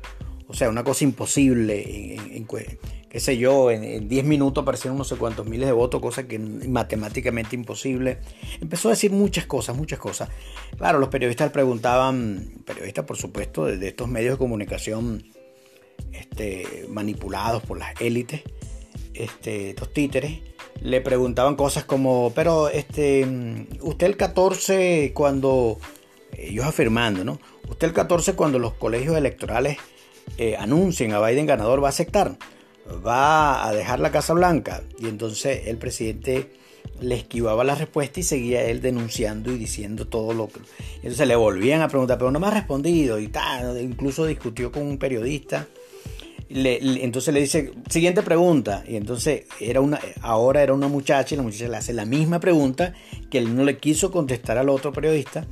O 0.46 0.54
sea, 0.54 0.68
una 0.68 0.84
cosa 0.84 1.04
imposible. 1.04 2.16
En, 2.36 2.46
qué 2.46 3.20
sé 3.20 3.38
yo, 3.38 3.70
en 3.70 4.08
10 4.08 4.24
minutos 4.24 4.62
aparecieron 4.62 4.98
no 4.98 5.04
sé 5.04 5.16
cuántos 5.16 5.46
miles 5.46 5.66
de 5.66 5.72
votos, 5.72 6.00
cosa 6.00 6.26
que 6.28 6.38
matemáticamente 6.38 7.56
imposible. 7.56 8.18
Empezó 8.60 8.88
a 8.88 8.92
decir 8.92 9.10
muchas 9.10 9.46
cosas, 9.46 9.76
muchas 9.76 9.98
cosas. 9.98 10.28
Claro, 10.76 10.98
los 10.98 11.08
periodistas 11.08 11.50
preguntaban, 11.50 12.62
periodistas 12.64 13.04
por 13.04 13.16
supuesto, 13.16 13.64
de, 13.64 13.88
estos 13.88 14.08
medios 14.08 14.34
de 14.34 14.38
comunicación 14.38 15.24
este, 16.12 16.86
manipulados 16.88 17.62
por 17.62 17.78
las 17.78 18.00
élites, 18.00 18.42
este, 19.14 19.70
estos 19.70 19.92
títeres, 19.92 20.40
le 20.82 21.00
preguntaban 21.00 21.56
cosas 21.56 21.84
como, 21.84 22.32
pero 22.34 22.68
este, 22.68 23.26
usted 23.80 24.06
el 24.06 24.16
14 24.16 25.12
cuando 25.14 25.78
ellos 26.38 26.64
afirmando, 26.64 27.24
¿no? 27.24 27.40
Usted 27.68 27.88
el 27.88 27.94
14 27.94 28.34
cuando 28.34 28.58
los 28.58 28.74
colegios 28.74 29.16
electorales 29.16 29.78
eh, 30.38 30.56
anuncien 30.58 31.12
a 31.12 31.24
Biden 31.24 31.46
ganador 31.46 31.82
va 31.82 31.88
a 31.88 31.90
aceptar, 31.90 32.36
va 33.06 33.66
a 33.66 33.72
dejar 33.72 34.00
la 34.00 34.10
Casa 34.10 34.34
Blanca. 34.34 34.82
Y 34.98 35.06
entonces 35.06 35.66
el 35.66 35.78
presidente 35.78 36.50
le 37.00 37.16
esquivaba 37.16 37.64
la 37.64 37.74
respuesta 37.74 38.20
y 38.20 38.22
seguía 38.22 38.64
él 38.64 38.80
denunciando 38.80 39.52
y 39.52 39.58
diciendo 39.58 40.06
todo 40.06 40.32
lo 40.32 40.48
que... 40.48 40.60
Entonces 40.96 41.26
le 41.26 41.36
volvían 41.36 41.82
a 41.82 41.88
preguntar, 41.88 42.18
pero 42.18 42.30
no 42.30 42.40
me 42.40 42.46
ha 42.46 42.50
respondido 42.50 43.18
y 43.18 43.28
tal. 43.28 43.80
Incluso 43.80 44.26
discutió 44.26 44.72
con 44.72 44.82
un 44.82 44.98
periodista. 44.98 45.66
entonces 46.48 47.34
le 47.34 47.40
dice, 47.40 47.72
siguiente 47.88 48.22
pregunta. 48.22 48.84
Y 48.86 48.96
entonces 48.96 49.46
era 49.60 49.80
una, 49.80 50.00
ahora 50.20 50.62
era 50.62 50.74
una 50.74 50.88
muchacha 50.88 51.34
y 51.34 51.38
la 51.38 51.44
muchacha 51.44 51.68
le 51.68 51.76
hace 51.76 51.92
la 51.92 52.04
misma 52.04 52.40
pregunta 52.40 52.92
que 53.30 53.38
él 53.38 53.54
no 53.54 53.64
le 53.64 53.78
quiso 53.78 54.10
contestar 54.10 54.58
al 54.58 54.68
otro 54.68 54.92
periodista 54.92 55.46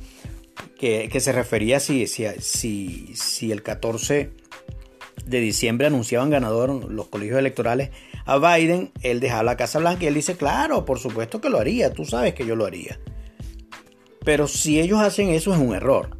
que, 0.83 1.19
se 1.21 1.31
refería 1.31 1.79
si, 1.79 2.07
si, 2.07 2.25
si, 3.15 3.51
el 3.53 3.63
14 3.63 4.31
de 5.25 5.39
diciembre 5.39 5.87
anunciaban 5.87 6.29
ganador 6.29 6.91
los 6.91 7.07
colegios 7.07 7.39
electorales 7.39 7.91
a 8.25 8.37
Biden, 8.37 8.91
él 9.01 9.21
dejaba 9.21 9.43
la 9.43 9.55
Casa 9.55 9.79
Blanca 9.79 10.03
y 10.03 10.07
él 10.07 10.13
dice, 10.13 10.35
claro, 10.35 10.83
por 10.83 10.99
supuesto 10.99 11.39
que 11.39 11.49
lo 11.49 11.57
haría, 11.57 11.93
tú 11.93 12.03
sabes 12.03 12.33
que 12.33 12.45
yo 12.45 12.57
lo 12.57 12.65
haría. 12.65 12.99
Pero 14.25 14.49
si 14.49 14.81
ellos 14.81 14.99
hacen 14.99 15.29
eso 15.29 15.53
es 15.53 15.59
un 15.59 15.73
error. 15.73 16.17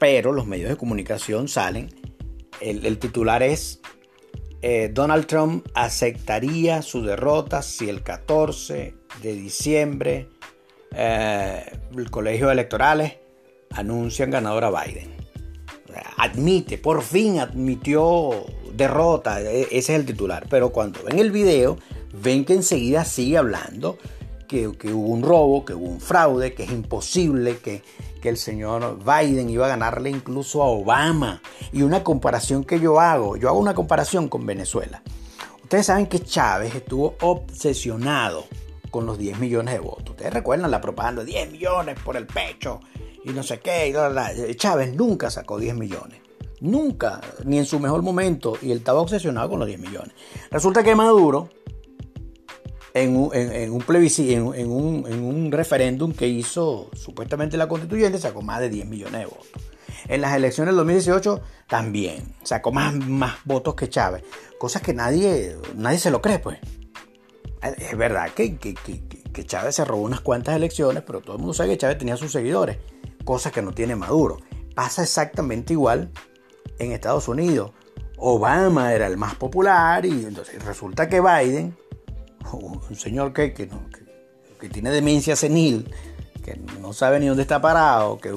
Pero 0.00 0.32
los 0.32 0.46
medios 0.46 0.68
de 0.68 0.76
comunicación 0.76 1.46
salen, 1.46 1.94
el, 2.60 2.98
titular 2.98 3.44
es, 3.44 3.80
eh, 4.62 4.90
Donald 4.92 5.26
Trump 5.26 5.64
aceptaría 5.74 6.82
su 6.82 7.02
derrota 7.02 7.62
si 7.62 7.88
el 7.88 8.02
14 8.02 8.94
de 9.22 9.32
diciembre 9.34 10.28
eh, 10.98 11.72
el 11.94 12.10
colegio 12.10 12.50
electorales 12.50 13.18
anuncian 13.70 14.30
ganador 14.30 14.64
a 14.64 14.70
Biden. 14.70 15.14
Admite, 16.16 16.78
por 16.78 17.02
fin 17.02 17.38
admitió 17.38 18.46
derrota, 18.72 19.40
e, 19.42 19.62
ese 19.62 19.76
es 19.76 19.90
el 19.90 20.06
titular. 20.06 20.46
Pero 20.48 20.70
cuando 20.70 21.02
ven 21.02 21.18
el 21.18 21.30
video, 21.30 21.78
ven 22.22 22.44
que 22.44 22.54
enseguida 22.54 23.04
sigue 23.04 23.36
hablando 23.36 23.98
que, 24.48 24.68
hubo 24.68 25.08
un 25.08 25.22
robo, 25.22 25.64
que 25.64 25.74
hubo 25.74 25.86
un 25.86 26.00
fraude, 26.00 26.54
que 26.54 26.64
es 26.64 26.70
imposible, 26.70 27.58
que, 27.58 27.82
que 28.22 28.28
el 28.28 28.38
señor 28.38 28.98
Biden 29.04 29.50
iba 29.50 29.66
a 29.66 29.68
ganarle 29.68 30.10
incluso 30.10 30.62
a 30.62 30.66
Obama. 30.66 31.42
Y 31.72 31.82
una 31.82 32.02
comparación 32.02 32.64
que 32.64 32.80
yo 32.80 33.00
hago, 33.00 33.36
yo 33.36 33.48
hago 33.48 33.58
una 33.58 33.74
comparación 33.74 34.28
con 34.28 34.46
Venezuela. 34.46 35.02
Ustedes 35.62 35.86
saben 35.86 36.06
que 36.06 36.20
Chávez 36.20 36.74
estuvo 36.74 37.16
obsesionado 37.20 38.46
con 38.96 39.04
los 39.04 39.18
10 39.18 39.38
millones 39.40 39.74
de 39.74 39.80
votos. 39.80 40.12
Ustedes 40.12 40.32
recuerdan 40.32 40.70
la 40.70 40.80
propaganda, 40.80 41.22
10 41.22 41.52
millones 41.52 41.98
por 42.02 42.16
el 42.16 42.26
pecho 42.26 42.80
y 43.22 43.28
no 43.28 43.42
sé 43.42 43.60
qué. 43.60 43.94
Chávez 44.56 44.94
nunca 44.94 45.28
sacó 45.28 45.58
10 45.58 45.74
millones. 45.74 46.22
Nunca, 46.60 47.20
ni 47.44 47.58
en 47.58 47.66
su 47.66 47.78
mejor 47.78 48.00
momento. 48.00 48.56
Y 48.62 48.70
él 48.72 48.78
estaba 48.78 49.00
obsesionado 49.00 49.50
con 49.50 49.58
los 49.58 49.68
10 49.68 49.80
millones. 49.80 50.14
Resulta 50.50 50.82
que 50.82 50.94
Maduro, 50.94 51.50
en 52.94 53.14
un, 53.14 53.82
plebiscito, 53.86 54.54
en, 54.54 54.70
un, 54.70 55.04
en 55.06 55.22
un 55.22 55.52
referéndum 55.52 56.14
que 56.14 56.26
hizo 56.26 56.88
supuestamente 56.94 57.58
la 57.58 57.68
constituyente, 57.68 58.16
sacó 58.16 58.40
más 58.40 58.60
de 58.60 58.70
10 58.70 58.86
millones 58.86 59.20
de 59.20 59.26
votos. 59.26 59.46
En 60.08 60.22
las 60.22 60.34
elecciones 60.34 60.72
del 60.72 60.76
2018 60.76 61.42
también 61.68 62.34
sacó 62.44 62.72
más, 62.72 62.94
más 62.94 63.34
votos 63.44 63.74
que 63.74 63.90
Chávez. 63.90 64.24
Cosas 64.58 64.80
que 64.80 64.94
nadie, 64.94 65.54
nadie 65.74 65.98
se 65.98 66.10
lo 66.10 66.22
cree, 66.22 66.38
pues. 66.38 66.58
Es 67.78 67.96
verdad 67.96 68.30
que, 68.30 68.74
Chávez 69.44 69.74
se 69.74 69.84
robó 69.84 70.02
unas 70.02 70.20
cuantas 70.20 70.56
elecciones, 70.56 71.02
pero 71.06 71.20
todo 71.20 71.36
el 71.36 71.38
mundo 71.40 71.54
sabe 71.54 71.70
que 71.70 71.78
Chávez 71.78 71.98
tenía 71.98 72.16
sus 72.16 72.32
seguidores, 72.32 72.78
cosa 73.24 73.50
que 73.50 73.62
no 73.62 73.72
tiene 73.72 73.96
Maduro. 73.96 74.38
Pasa 74.74 75.02
exactamente 75.02 75.72
igual 75.72 76.10
en 76.78 76.92
Estados 76.92 77.28
Unidos. 77.28 77.72
Obama 78.18 78.94
era 78.94 79.06
el 79.06 79.16
más 79.16 79.34
popular 79.34 80.04
y 80.06 80.24
entonces 80.24 80.64
resulta 80.64 81.08
que 81.08 81.20
Biden, 81.20 81.76
un 82.52 82.96
señor 82.96 83.32
que, 83.32 83.52
que, 83.52 83.68
tiene 84.70 84.90
demencia 84.90 85.36
senil, 85.36 85.92
que 86.44 86.56
no 86.80 86.92
sabe 86.92 87.20
ni 87.20 87.26
dónde 87.26 87.42
está 87.42 87.60
parado, 87.60 88.18
que 88.18 88.32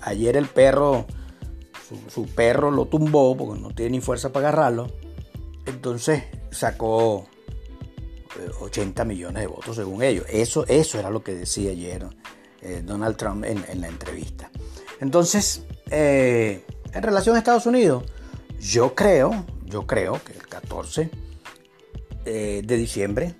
ayer 0.00 0.36
el 0.36 0.46
perro, 0.46 1.04
su, 2.08 2.26
perro 2.26 2.70
lo 2.70 2.86
tumbó 2.86 3.36
porque 3.36 3.60
no 3.60 3.70
tiene 3.70 3.92
ni 3.92 4.00
fuerza 4.00 4.32
para 4.32 4.48
agarrarlo, 4.48 4.88
entonces 5.66 6.24
sacó 6.50 7.26
80 8.60 9.04
millones 9.04 9.42
de 9.42 9.46
votos 9.46 9.76
según 9.76 10.02
ellos. 10.02 10.26
Eso, 10.28 10.66
eso 10.66 10.98
era 10.98 11.10
lo 11.10 11.22
que 11.22 11.34
decía 11.34 11.70
ayer 11.70 12.06
eh, 12.60 12.82
Donald 12.84 13.16
Trump 13.16 13.44
en, 13.44 13.80
la 13.80 13.88
entrevista. 13.88 14.50
Entonces, 15.00 15.64
eh, 15.90 16.64
en 16.92 17.02
relación 17.02 17.36
a 17.36 17.38
Estados 17.38 17.66
Unidos, 17.66 18.04
yo 18.60 18.94
creo, 18.94 19.44
yo 19.64 19.86
creo 19.86 20.20
que 20.24 20.32
el 20.32 20.46
14 20.46 21.10
eh, 22.24 22.62
de 22.64 22.76
diciembre 22.76 23.36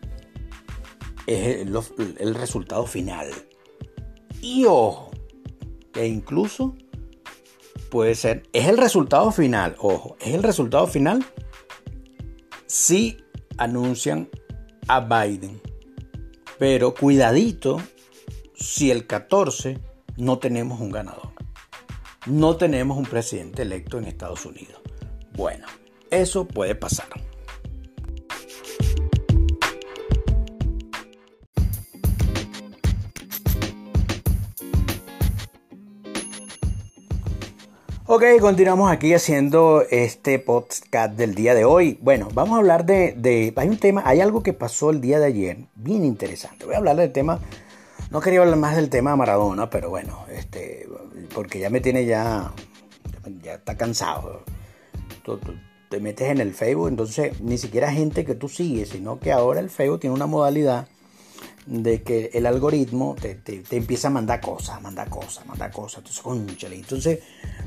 es 1.26 1.66
el, 1.66 2.34
resultado 2.34 2.86
final. 2.86 3.28
Y 4.40 4.64
ojo, 4.66 5.10
que 5.92 6.06
incluso 6.06 6.74
puede 7.90 8.14
ser, 8.14 8.44
es 8.52 8.68
el 8.68 8.78
resultado 8.78 9.32
final, 9.32 9.74
ojo, 9.78 10.16
es 10.20 10.34
el 10.34 10.42
resultado 10.42 10.86
final 10.86 11.26
si 12.66 13.18
anuncian 13.56 14.28
a 14.88 15.00
Biden. 15.00 15.60
Pero 16.58 16.94
cuidadito 16.94 17.80
si 18.54 18.90
el 18.90 19.06
14 19.06 19.78
no 20.16 20.38
tenemos 20.38 20.80
un 20.80 20.90
ganador. 20.90 21.32
No 22.26 22.56
tenemos 22.56 22.98
un 22.98 23.06
presidente 23.06 23.62
electo 23.62 23.98
en 23.98 24.04
Estados 24.04 24.44
Unidos. 24.44 24.80
Bueno, 25.34 25.66
eso 26.10 26.46
puede 26.46 26.74
pasar. 26.74 27.08
Ok, 38.10 38.24
continuamos 38.40 38.90
aquí 38.90 39.12
haciendo 39.12 39.82
este 39.90 40.38
podcast 40.38 41.12
del 41.12 41.34
día 41.34 41.54
de 41.54 41.66
hoy. 41.66 41.98
Bueno, 42.00 42.30
vamos 42.32 42.54
a 42.54 42.60
hablar 42.60 42.86
de, 42.86 43.52
Hay 43.54 43.68
un 43.68 43.76
tema, 43.76 44.02
hay 44.06 44.22
algo 44.22 44.42
que 44.42 44.54
pasó 44.54 44.88
el 44.88 45.02
día 45.02 45.18
de 45.18 45.26
ayer, 45.26 45.58
bien 45.74 46.06
interesante. 46.06 46.64
Voy 46.64 46.74
a 46.74 46.78
hablar 46.78 46.96
del 46.96 47.12
tema... 47.12 47.38
No 48.10 48.22
quería 48.22 48.40
hablar 48.40 48.56
más 48.56 48.76
del 48.76 48.88
tema 48.88 49.14
Maradona, 49.14 49.68
pero 49.68 49.90
bueno, 49.90 50.24
este, 50.32 50.88
porque 51.34 51.58
ya 51.58 51.68
me 51.68 51.82
tiene 51.82 52.06
ya... 52.06 52.50
Ya 53.42 53.56
está 53.56 53.76
cansado. 53.76 54.40
te 55.90 56.00
metes 56.00 56.30
en 56.30 56.40
el 56.40 56.54
Facebook, 56.54 56.88
entonces 56.88 57.38
ni 57.42 57.58
siquiera 57.58 57.92
gente 57.92 58.24
que 58.24 58.34
tú 58.34 58.48
sigues, 58.48 58.88
sino 58.88 59.20
que 59.20 59.32
ahora 59.32 59.60
el 59.60 59.68
Facebook 59.68 60.00
tiene 60.00 60.16
una 60.16 60.24
modalidad 60.26 60.88
de 61.68 62.02
que 62.02 62.30
el 62.32 62.46
algoritmo 62.46 63.14
te, 63.20 63.62
empieza 63.72 64.08
a 64.08 64.10
mandar 64.10 64.40
cosas, 64.40 64.80
mandar 64.80 65.10
cosas, 65.10 65.44
mandar 65.46 65.70
cosas. 65.70 65.98
Entonces, 65.98 66.22
conchale. 66.22 66.76
Entonces, 66.76 67.20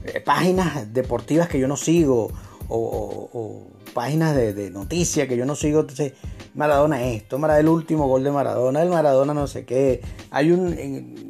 eh, 0.03 0.19
páginas 0.21 0.91
deportivas 0.91 1.47
que 1.47 1.59
yo 1.59 1.67
no 1.67 1.77
sigo 1.77 2.31
o, 2.67 3.67
páginas 3.93 4.35
de, 4.35 4.71
noticias 4.71 5.27
que 5.27 5.37
yo 5.37 5.45
no 5.45 5.55
sigo. 5.55 5.81
Entonces, 5.81 6.13
Maradona 6.55 7.03
esto, 7.03 7.37
Maradona 7.37 7.59
el 7.59 7.69
último 7.69 8.07
gol 8.07 8.23
de 8.23 8.31
Maradona, 8.31 8.81
el 8.81 8.89
Maradona 8.89 9.35
no 9.35 9.45
sé 9.45 9.65
qué. 9.65 10.01
Hay 10.31 10.51
un, 10.51 11.29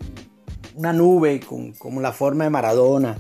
una 0.76 0.94
nube 0.94 1.42
con, 1.42 2.02
la 2.02 2.14
forma 2.14 2.46
de 2.46 2.52
Maradona. 2.52 3.18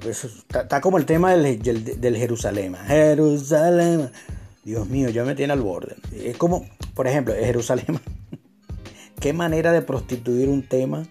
Pues, 0.00 0.24
está, 0.24 0.80
como 0.80 0.98
el 0.98 1.04
tema 1.04 1.34
del, 1.34 1.60
del, 2.00 2.16
Jerusalén. 2.16 2.76
Jerusalén. 2.86 4.12
Dios 4.62 4.86
mío, 4.86 5.08
ya 5.08 5.24
me 5.24 5.34
tiene 5.34 5.52
al 5.52 5.62
borde. 5.62 5.96
Es 6.14 6.36
como, 6.36 6.64
por 6.94 7.08
ejemplo, 7.08 7.34
Jerusalén 7.34 7.98
qué 9.20 9.32
manera 9.32 9.72
de 9.72 9.82
prostituir 9.82 10.48
un 10.48 10.62
tema, 10.62 11.06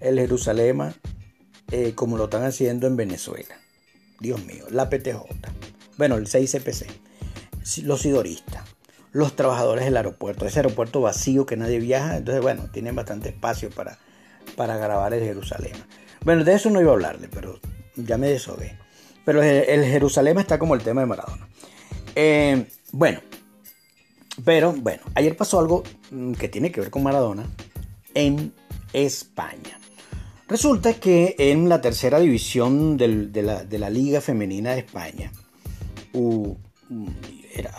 el 0.00 0.18
Jerusalén, 0.18 0.94
eh, 1.70 1.92
como 1.94 2.16
lo 2.16 2.24
están 2.24 2.44
haciendo 2.44 2.86
en 2.86 2.96
Venezuela. 2.96 3.56
Dios 4.20 4.44
mío, 4.44 4.64
la 4.70 4.88
PTJ. 4.88 5.20
Bueno, 5.96 6.16
el 6.16 6.26
6CPC, 6.26 6.86
los 7.84 8.02
sidoristas, 8.02 8.64
los 9.12 9.34
trabajadores 9.34 9.84
del 9.84 9.96
aeropuerto, 9.96 10.46
ese 10.46 10.60
aeropuerto 10.60 11.00
vacío 11.00 11.46
que 11.46 11.56
nadie 11.56 11.78
viaja, 11.78 12.16
entonces 12.16 12.42
bueno, 12.42 12.68
tienen 12.72 12.94
bastante 12.94 13.30
espacio 13.30 13.70
para, 13.70 13.98
para 14.56 14.76
grabar 14.76 15.14
el 15.14 15.24
Jerusalén. 15.24 15.72
Bueno, 16.24 16.44
de 16.44 16.54
eso 16.54 16.70
no 16.70 16.80
iba 16.80 16.90
a 16.90 16.94
hablarle, 16.94 17.28
pero 17.28 17.58
ya 17.96 18.18
me 18.18 18.28
deshogué. 18.28 18.78
Pero 19.24 19.42
el, 19.42 19.84
Jerusalén 19.84 20.38
está 20.38 20.58
como 20.58 20.74
el 20.74 20.82
tema 20.82 21.02
de 21.02 21.06
Maradona. 21.06 21.48
Eh, 22.14 22.66
bueno, 22.92 23.20
pero 24.44 24.72
bueno, 24.72 25.02
ayer 25.14 25.36
pasó 25.36 25.58
algo 25.58 25.82
mm, 26.10 26.32
que 26.32 26.48
tiene 26.48 26.70
que 26.70 26.80
ver 26.80 26.90
con 26.90 27.02
Maradona 27.02 27.44
en 28.14 28.52
España. 28.92 29.78
Resulta 30.48 30.94
que 30.94 31.36
en 31.38 31.68
la 31.68 31.80
tercera 31.80 32.18
división 32.18 32.96
de, 32.96 33.30
la, 33.42 33.90
Liga 33.90 34.20
Femenina 34.20 34.72
de 34.72 34.80
España 34.80 35.30
mm, 36.12 37.06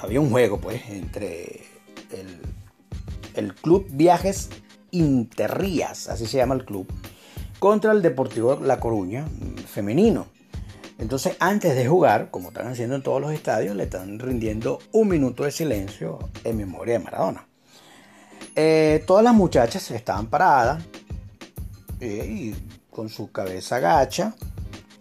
había 0.02 0.21
un 0.21 0.30
juego 0.30 0.60
pues 0.60 0.82
entre 0.89 1.63
el, 3.36 3.54
Club 3.56 3.88
Viajes 3.91 4.50
Interrías, 4.91 6.08
así 6.10 6.26
se 6.26 6.38
llama 6.38 6.56
el 6.56 6.65
club, 6.65 6.88
contra 7.60 7.91
el 7.91 8.02
Deportivo 8.02 8.60
La 8.62 8.80
Coruña 8.80 9.26
mm, 9.26 9.58
femenino. 9.67 10.28
Entonces, 11.02 11.36
antes 11.40 11.76
de 11.76 11.88
jugar, 11.88 12.30
como 12.30 12.50
están 12.50 12.68
haciendo 12.68 12.96
en 12.96 13.02
todos 13.02 13.20
los 13.20 13.34
estadios, 13.34 13.76
le 13.76 13.86
están 13.86 14.20
rindiendo 14.20 14.78
un 14.92 15.08
minuto 15.08 15.44
de 15.44 15.52
silencio 15.52 16.20
en 16.44 16.56
memoria 16.56 17.00
de 17.00 17.04
Maradona. 17.04 17.48
Eh, 18.56 19.04
todas 19.08 19.24
las 19.24 19.34
muchachas 19.34 19.90
estaban 19.90 20.28
paradas 20.28 20.84
eh, 22.00 22.28
y 22.30 22.56
con 22.92 23.10
su 23.10 23.32
cabeza 23.32 23.80
gacha, 23.80 24.36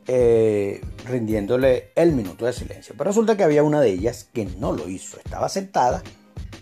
eh, 0.07 0.81
rindiéndole 1.05 1.93
el 1.95 2.13
minuto 2.13 2.47
de 2.47 2.55
silencio. 2.55 2.95
Pero 2.97 3.11
resulta 3.11 3.37
que 3.37 3.45
había 3.45 3.63
una 3.63 3.83
de 3.83 3.91
ellas 3.91 4.27
que 4.33 4.47
no 4.47 4.73
lo 4.73 4.89
hizo, 4.89 5.19
estaba 5.19 5.51
sentada 5.51 6.03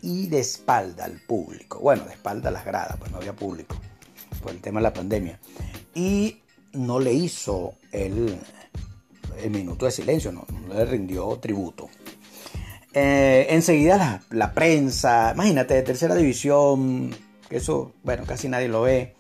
y 0.03 0.27
de 0.27 0.41
espalda 0.41 1.05
al 1.05 1.21
público. 1.21 1.79
Bueno, 1.79 2.05
de 2.07 2.15
espalda 2.15 2.49
a 2.49 2.53
las 2.53 2.65
gradas, 2.65 2.97
pues 2.99 3.13
no 3.13 3.19
había 3.19 3.37
público 3.37 3.77
por 4.43 4.51
el 4.51 4.61
tema 4.61 4.81
de 4.81 4.83
la 4.83 4.93
pandemia. 4.93 5.39
Y 5.95 6.43
no 6.73 6.99
le 6.99 7.13
hizo 7.13 7.75
el, 7.93 8.37
el 9.43 9.51
minuto 9.51 9.87
de 9.87 9.93
silencio, 9.93 10.33
no, 10.33 10.47
le 10.69 10.85
rindió 10.85 11.29
tributo. 11.41 11.89
Eh, 12.93 13.47
enseguida 13.51 14.23
la, 14.31 14.53
prensa, 14.55 15.33
imagínate, 15.35 15.75
de 15.75 15.83
tercera 15.83 16.15
división, 16.15 17.15
eso, 17.51 17.93
bueno, 18.03 18.25
casi 18.27 18.49
nadie 18.49 18.69
lo 18.69 18.83
ve, 18.83 19.15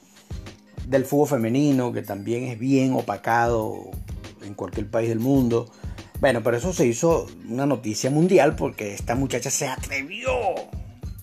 del 0.87 1.05
fútbol 1.05 1.29
femenino, 1.29 1.93
que 1.93 2.03
también 2.03 2.45
es 2.45 2.59
bien 2.59 2.95
opacado 2.95 3.91
en 4.43 4.55
cualquier 4.55 4.91
país 4.91 5.09
del 5.09 5.21
mundo. 5.21 5.71
Bueno, 6.21 6.43
pero 6.43 6.57
eso 6.57 6.73
se 6.73 6.87
hizo 6.87 7.27
una 7.49 7.67
noticia 7.67 8.11
mundial 8.11 8.57
porque 8.57 8.95
esta 8.95 9.15
muchacha 9.15 9.51
se 9.51 9.69
atrevió 9.69 10.33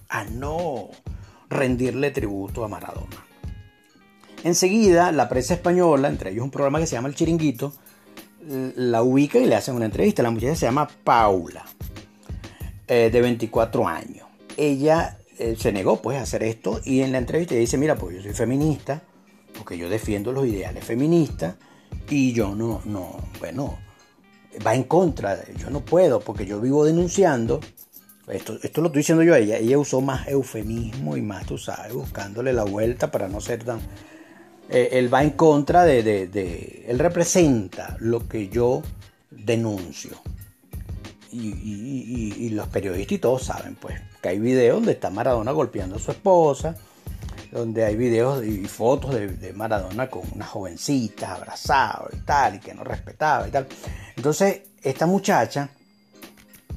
a 0.08 0.24
no 0.26 0.90
rendirle 1.50 2.12
tributo 2.12 2.64
a 2.64 2.68
Maradona. 2.68 3.26
Enseguida, 4.44 5.12
la 5.12 5.28
prensa 5.28 5.56
española, 5.56 6.08
entre 6.08 6.30
ellos 6.30 6.44
un 6.44 6.52
programa 6.52 6.80
que 6.80 6.86
se 6.86 6.96
llama 6.96 7.08
El 7.08 7.16
Chiringuito, 7.16 7.74
la 8.48 9.04
ubica 9.04 9.40
y 9.40 9.46
le 9.46 9.56
hacen 9.56 9.76
una 9.76 9.86
entrevista. 9.86 10.24
La 10.24 10.32
muchacha 10.32 10.56
se 10.56 10.66
llama 10.66 10.88
Paula, 11.04 11.66
eh, 12.88 13.10
de 13.12 13.22
24 13.22 13.88
años. 13.88 14.28
Ella 14.58 15.18
eh, 15.38 15.56
se 15.58 15.72
negó 15.72 16.02
pues 16.02 16.18
a 16.18 16.22
hacer 16.22 16.44
esto 16.44 16.80
y 16.84 17.02
en 17.02 17.12
la 17.12 17.18
entrevista 17.18 17.56
dice, 17.56 17.78
mira, 17.78 17.96
pues 17.96 18.16
yo 18.16 18.22
soy 18.22 18.34
feminista, 18.34 19.02
porque 19.58 19.78
yo 19.78 19.90
defiendo 19.90 20.32
los 20.32 20.46
ideales 20.46 20.84
feministas 20.84 21.56
y 22.10 22.34
yo 22.34 22.56
no, 22.56 22.82
no, 22.86 23.18
bueno, 23.40 23.78
va 24.66 24.76
en 24.76 24.84
contra, 24.84 25.44
yo 25.56 25.70
no 25.70 25.84
puedo, 25.84 26.20
porque 26.20 26.46
yo 26.46 26.62
vivo 26.62 26.86
denunciando. 26.86 27.60
Esto, 28.28 28.58
esto 28.64 28.82
lo 28.82 28.88
estoy 28.88 29.02
diciendo 29.02 29.24
yo 29.24 29.36
a 29.36 29.38
ella. 29.38 29.58
Ella 29.58 29.78
usó 29.78 30.02
más 30.02 30.28
eufemismo 30.28 31.16
y 31.16 31.22
más, 31.22 31.46
tú 31.46 31.58
sabes, 31.58 31.94
buscándole 31.94 32.54
la 32.54 32.64
vuelta 32.64 33.12
para 33.12 33.28
no 33.28 33.40
ser 33.40 33.64
tan 33.64 33.80
eh, 34.70 34.90
él 34.94 35.14
va 35.14 35.24
en 35.24 35.32
contra 35.32 35.84
de, 35.84 36.86
Él 36.88 37.00
representa 37.00 37.96
lo 38.00 38.28
que 38.28 38.50
yo 38.50 38.82
denuncio. 39.30 40.22
Y, 41.32 42.50
los 42.52 42.68
periodistas 42.70 43.12
y 43.12 43.20
todos 43.20 43.44
saben, 43.44 43.76
pues, 43.76 44.00
que 44.22 44.30
hay 44.30 44.40
videos 44.40 44.78
donde 44.78 44.94
está 44.94 45.10
Maradona 45.10 45.52
golpeando 45.52 45.98
a 45.98 46.00
su 46.00 46.12
esposa, 46.12 46.78
donde 47.52 47.84
hay 47.84 47.98
videos 47.98 48.46
y 48.46 48.66
fotos 48.66 49.14
de, 49.14 49.54
Maradona 49.54 50.10
con 50.10 50.22
una 50.34 50.46
jovencita 50.46 51.36
abrazado 51.36 52.10
y 52.14 52.22
tal, 52.22 52.56
y 52.56 52.60
que 52.60 52.74
no 52.74 52.86
respetaba 52.86 53.50
y 53.50 53.52
tal. 53.52 53.68
Entonces, 54.16 54.62
esta 54.82 55.06
muchacha, 55.06 55.70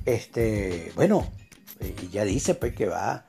este, 0.05 0.91
bueno, 0.97 1.31
ella 1.79 2.25
dice 2.25 2.55
pues 2.55 2.75
que 2.75 2.87
va 2.87 3.27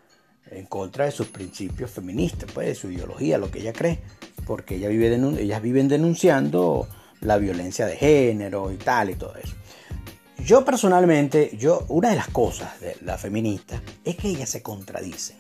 en 0.50 0.66
contra 0.66 1.06
de 1.06 1.12
sus 1.12 1.28
principios 1.28 1.92
feministas, 1.92 2.50
pues, 2.52 2.68
de 2.70 2.76
su 2.76 2.90
ideología, 2.90 3.38
lo 3.38 3.52
que 3.52 3.60
ella 3.60 3.74
cree 3.74 4.00
porque 4.50 4.78
ella 4.78 4.88
vive 4.88 5.14
ellas 5.40 5.62
viven 5.62 5.88
denunciando 5.88 6.88
la 7.22 7.38
violencia 7.38 7.86
de 7.86 7.96
género 7.96 8.72
y 8.72 8.78
tal 8.78 9.12
y 9.12 9.14
todo 9.14 9.36
eso. 9.36 9.54
Yo 10.44 10.66
personalmente, 10.66 11.56
yo, 11.56 11.86
una 11.88 12.10
de 12.10 12.16
las 12.16 12.30
cosas 12.30 12.80
de 12.80 12.98
la 13.02 13.20
feminista 13.20 13.80
es 14.04 14.16
que 14.16 14.30
ellas 14.30 14.50
se 14.50 14.64
contradicen. 14.64 15.38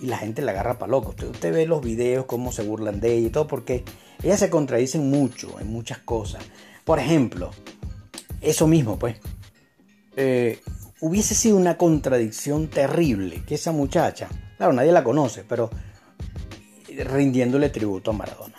Y 0.00 0.06
la 0.06 0.18
gente 0.18 0.42
la 0.42 0.50
agarra 0.50 0.80
para 0.80 0.90
loco. 0.90 1.10
Usted, 1.10 1.28
usted 1.28 1.52
ve 1.54 1.64
los 1.64 1.80
videos, 1.80 2.26
cómo 2.26 2.50
se 2.50 2.64
burlan 2.64 2.98
de 2.98 3.14
ella 3.14 3.28
y 3.28 3.30
todo, 3.30 3.46
porque 3.46 3.84
ellas 4.20 4.40
se 4.40 4.50
contradicen 4.50 5.08
mucho 5.08 5.60
en 5.60 5.68
muchas 5.68 5.98
cosas. 5.98 6.42
Por 6.84 6.98
ejemplo, 6.98 7.52
eso 8.40 8.66
mismo, 8.66 8.98
pues. 8.98 9.14
Eh, 10.16 10.58
hubiese 11.00 11.36
sido 11.36 11.56
una 11.56 11.76
contradicción 11.76 12.66
terrible 12.66 13.44
que 13.46 13.54
esa 13.54 13.70
muchacha, 13.70 14.26
claro, 14.56 14.72
nadie 14.72 14.90
la 14.90 15.04
conoce, 15.04 15.44
pero 15.48 15.70
rindiéndole 17.04 17.68
tributo 17.70 18.10
a 18.10 18.14
Maradona. 18.14 18.56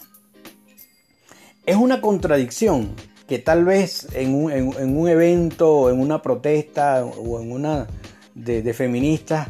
es 1.65 1.75
una 1.75 2.01
contradicción 2.01 2.95
que 3.27 3.37
tal 3.37 3.63
vez 3.63 4.07
en 4.13 4.33
un, 4.33 4.51
en, 4.51 4.97
un 4.97 5.07
evento, 5.07 5.91
en 5.91 5.99
una 5.99 6.21
protesta 6.23 7.05
o 7.05 7.39
en 7.39 7.51
una 7.51 7.85
de, 8.33 8.73
feministas, 8.73 9.49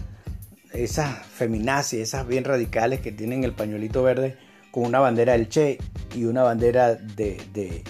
esas 0.73 1.25
feminazis, 1.25 2.01
esas 2.01 2.27
bien 2.27 2.43
radicales 2.43 2.99
que 2.99 3.13
tienen 3.13 3.45
el 3.45 3.53
pañuelito 3.53 4.03
verde 4.03 4.37
con 4.71 4.85
una 4.85 4.99
bandera 4.99 5.31
del 5.33 5.47
Che 5.47 5.77
y 6.13 6.25
una 6.25 6.43
bandera 6.43 6.95
de, 6.95 7.83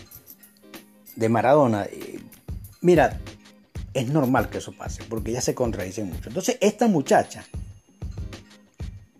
de, 1.15 1.29
Maradona. 1.29 1.87
Mira, 2.81 3.19
es 3.93 4.07
normal 4.09 4.49
que 4.49 4.59
eso 4.59 4.73
pase, 4.73 5.03
porque 5.09 5.31
ya 5.31 5.41
se 5.41 5.55
contradicen 5.55 6.07
mucho. 6.07 6.29
Entonces, 6.29 6.57
esta 6.61 6.87
muchacha 6.87 7.43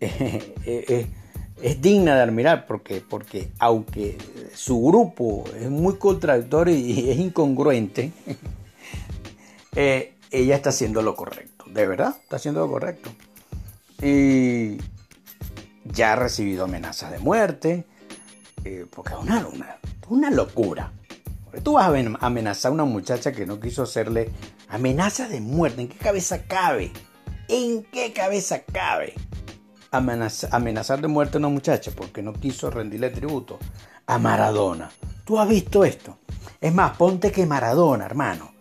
eh, 0.00 0.54
eh, 0.64 1.06
es 1.62 1.80
digna 1.80 2.14
de 2.14 2.22
admirar, 2.22 2.66
porque, 2.66 3.02
porque 3.06 3.50
aunque 3.58 4.16
su 4.54 4.82
grupo 4.82 5.44
es 5.58 5.70
muy 5.70 5.96
contradictorio 5.96 6.74
y 6.74 7.10
es 7.10 7.18
incongruente, 7.18 8.12
eh, 9.76 10.14
ella 10.30 10.56
está 10.56 10.70
haciendo 10.70 11.02
lo 11.02 11.14
correcto. 11.14 11.64
De 11.66 11.86
verdad, 11.86 12.16
está 12.22 12.36
haciendo 12.36 12.60
lo 12.60 12.70
correcto. 12.70 13.10
Y 14.02 14.78
ya 15.84 16.12
ha 16.12 16.16
recibido 16.16 16.64
amenazas 16.64 17.12
de 17.12 17.18
muerte, 17.18 17.84
porque 18.90 19.12
es 19.12 19.18
una, 19.20 19.46
una, 19.46 19.76
una 20.08 20.30
locura. 20.30 20.92
Tú 21.62 21.74
vas 21.74 21.90
a 21.90 22.26
amenazar 22.26 22.70
a 22.70 22.74
una 22.74 22.84
muchacha 22.84 23.32
que 23.32 23.44
no 23.44 23.58
quiso 23.60 23.82
hacerle 23.82 24.30
amenaza 24.68 25.28
de 25.28 25.40
muerte. 25.40 25.82
¿En 25.82 25.88
qué 25.88 25.98
cabeza 25.98 26.44
cabe? 26.44 26.92
¿En 27.48 27.82
qué 27.84 28.12
cabeza 28.12 28.62
cabe? 28.62 29.14
Amenazar 29.90 31.00
de 31.00 31.08
muerte 31.08 31.36
a 31.36 31.40
una 31.40 31.48
muchacha 31.48 31.90
porque 31.94 32.22
no 32.22 32.32
quiso 32.32 32.70
rendirle 32.70 33.10
tributo 33.10 33.58
a 34.06 34.18
Maradona. 34.18 34.90
¿Tú 35.24 35.38
has 35.38 35.48
visto 35.48 35.84
esto? 35.84 36.18
Es 36.60 36.74
más, 36.74 36.96
ponte 36.96 37.32
que 37.32 37.46
Maradona, 37.46 38.06
hermano. 38.06 38.52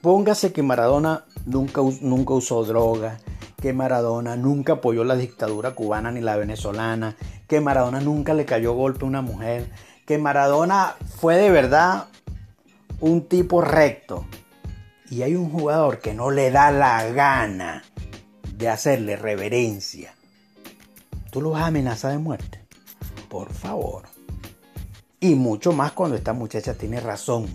Póngase 0.00 0.52
que 0.52 0.62
Maradona 0.62 1.24
nunca, 1.46 1.80
nunca 2.00 2.34
usó 2.34 2.64
droga, 2.64 3.18
que 3.60 3.72
Maradona 3.72 4.36
nunca 4.36 4.74
apoyó 4.74 5.04
la 5.04 5.16
dictadura 5.16 5.72
cubana 5.72 6.10
ni 6.10 6.20
la 6.20 6.36
venezolana, 6.36 7.16
que 7.46 7.60
Maradona 7.60 8.00
nunca 8.00 8.34
le 8.34 8.44
cayó 8.44 8.74
golpe 8.74 9.04
a 9.04 9.08
una 9.08 9.22
mujer, 9.22 9.70
que 10.06 10.18
Maradona 10.18 10.96
fue 11.20 11.36
de 11.36 11.50
verdad 11.50 12.06
un 13.00 13.28
tipo 13.28 13.60
recto 13.60 14.26
y 15.10 15.22
hay 15.22 15.36
un 15.36 15.50
jugador 15.50 16.00
que 16.00 16.14
no 16.14 16.30
le 16.30 16.50
da 16.50 16.70
la 16.70 17.04
gana 17.12 17.84
de 18.54 18.68
hacerle 18.68 19.16
reverencia, 19.16 20.11
tú 21.32 21.40
lo 21.40 21.50
vas 21.50 21.62
a 21.62 21.66
amenazar 21.68 22.12
de 22.12 22.18
muerte. 22.18 22.60
Por 23.30 23.50
favor. 23.52 24.04
Y 25.18 25.34
mucho 25.34 25.72
más 25.72 25.92
cuando 25.92 26.14
esta 26.14 26.34
muchacha 26.34 26.74
tiene 26.74 27.00
razón. 27.00 27.48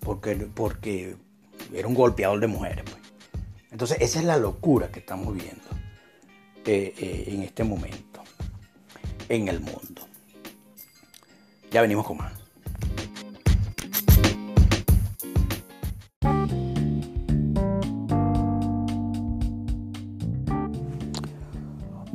Porque, 0.00 0.34
porque 0.34 1.16
era 1.74 1.86
un 1.86 1.94
golpeador 1.94 2.40
de 2.40 2.46
mujeres. 2.46 2.84
Pues. 2.84 2.96
Entonces 3.70 3.98
esa 4.00 4.20
es 4.20 4.24
la 4.24 4.38
locura 4.38 4.90
que 4.90 5.00
estamos 5.00 5.34
viendo 5.34 5.68
eh, 6.64 6.94
eh, 6.96 7.24
en 7.28 7.42
este 7.42 7.62
momento 7.62 8.22
en 9.28 9.48
el 9.48 9.60
mundo. 9.60 10.08
Ya 11.70 11.82
venimos 11.82 12.06
con 12.06 12.16
más. 12.16 12.32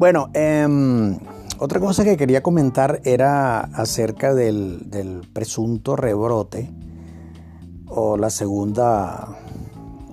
Bueno, 0.02 0.32
em, 0.34 1.20
otra 1.60 1.80
cosa 1.80 2.04
que 2.04 2.18
quería 2.18 2.42
comentar 2.42 3.02
era 3.04 3.60
acerca 3.60 4.34
del, 4.34 5.22
presunto 5.32 5.96
rebrote 5.96 6.72
o 7.86 8.18
la 8.18 8.32
segunda, 8.32 9.38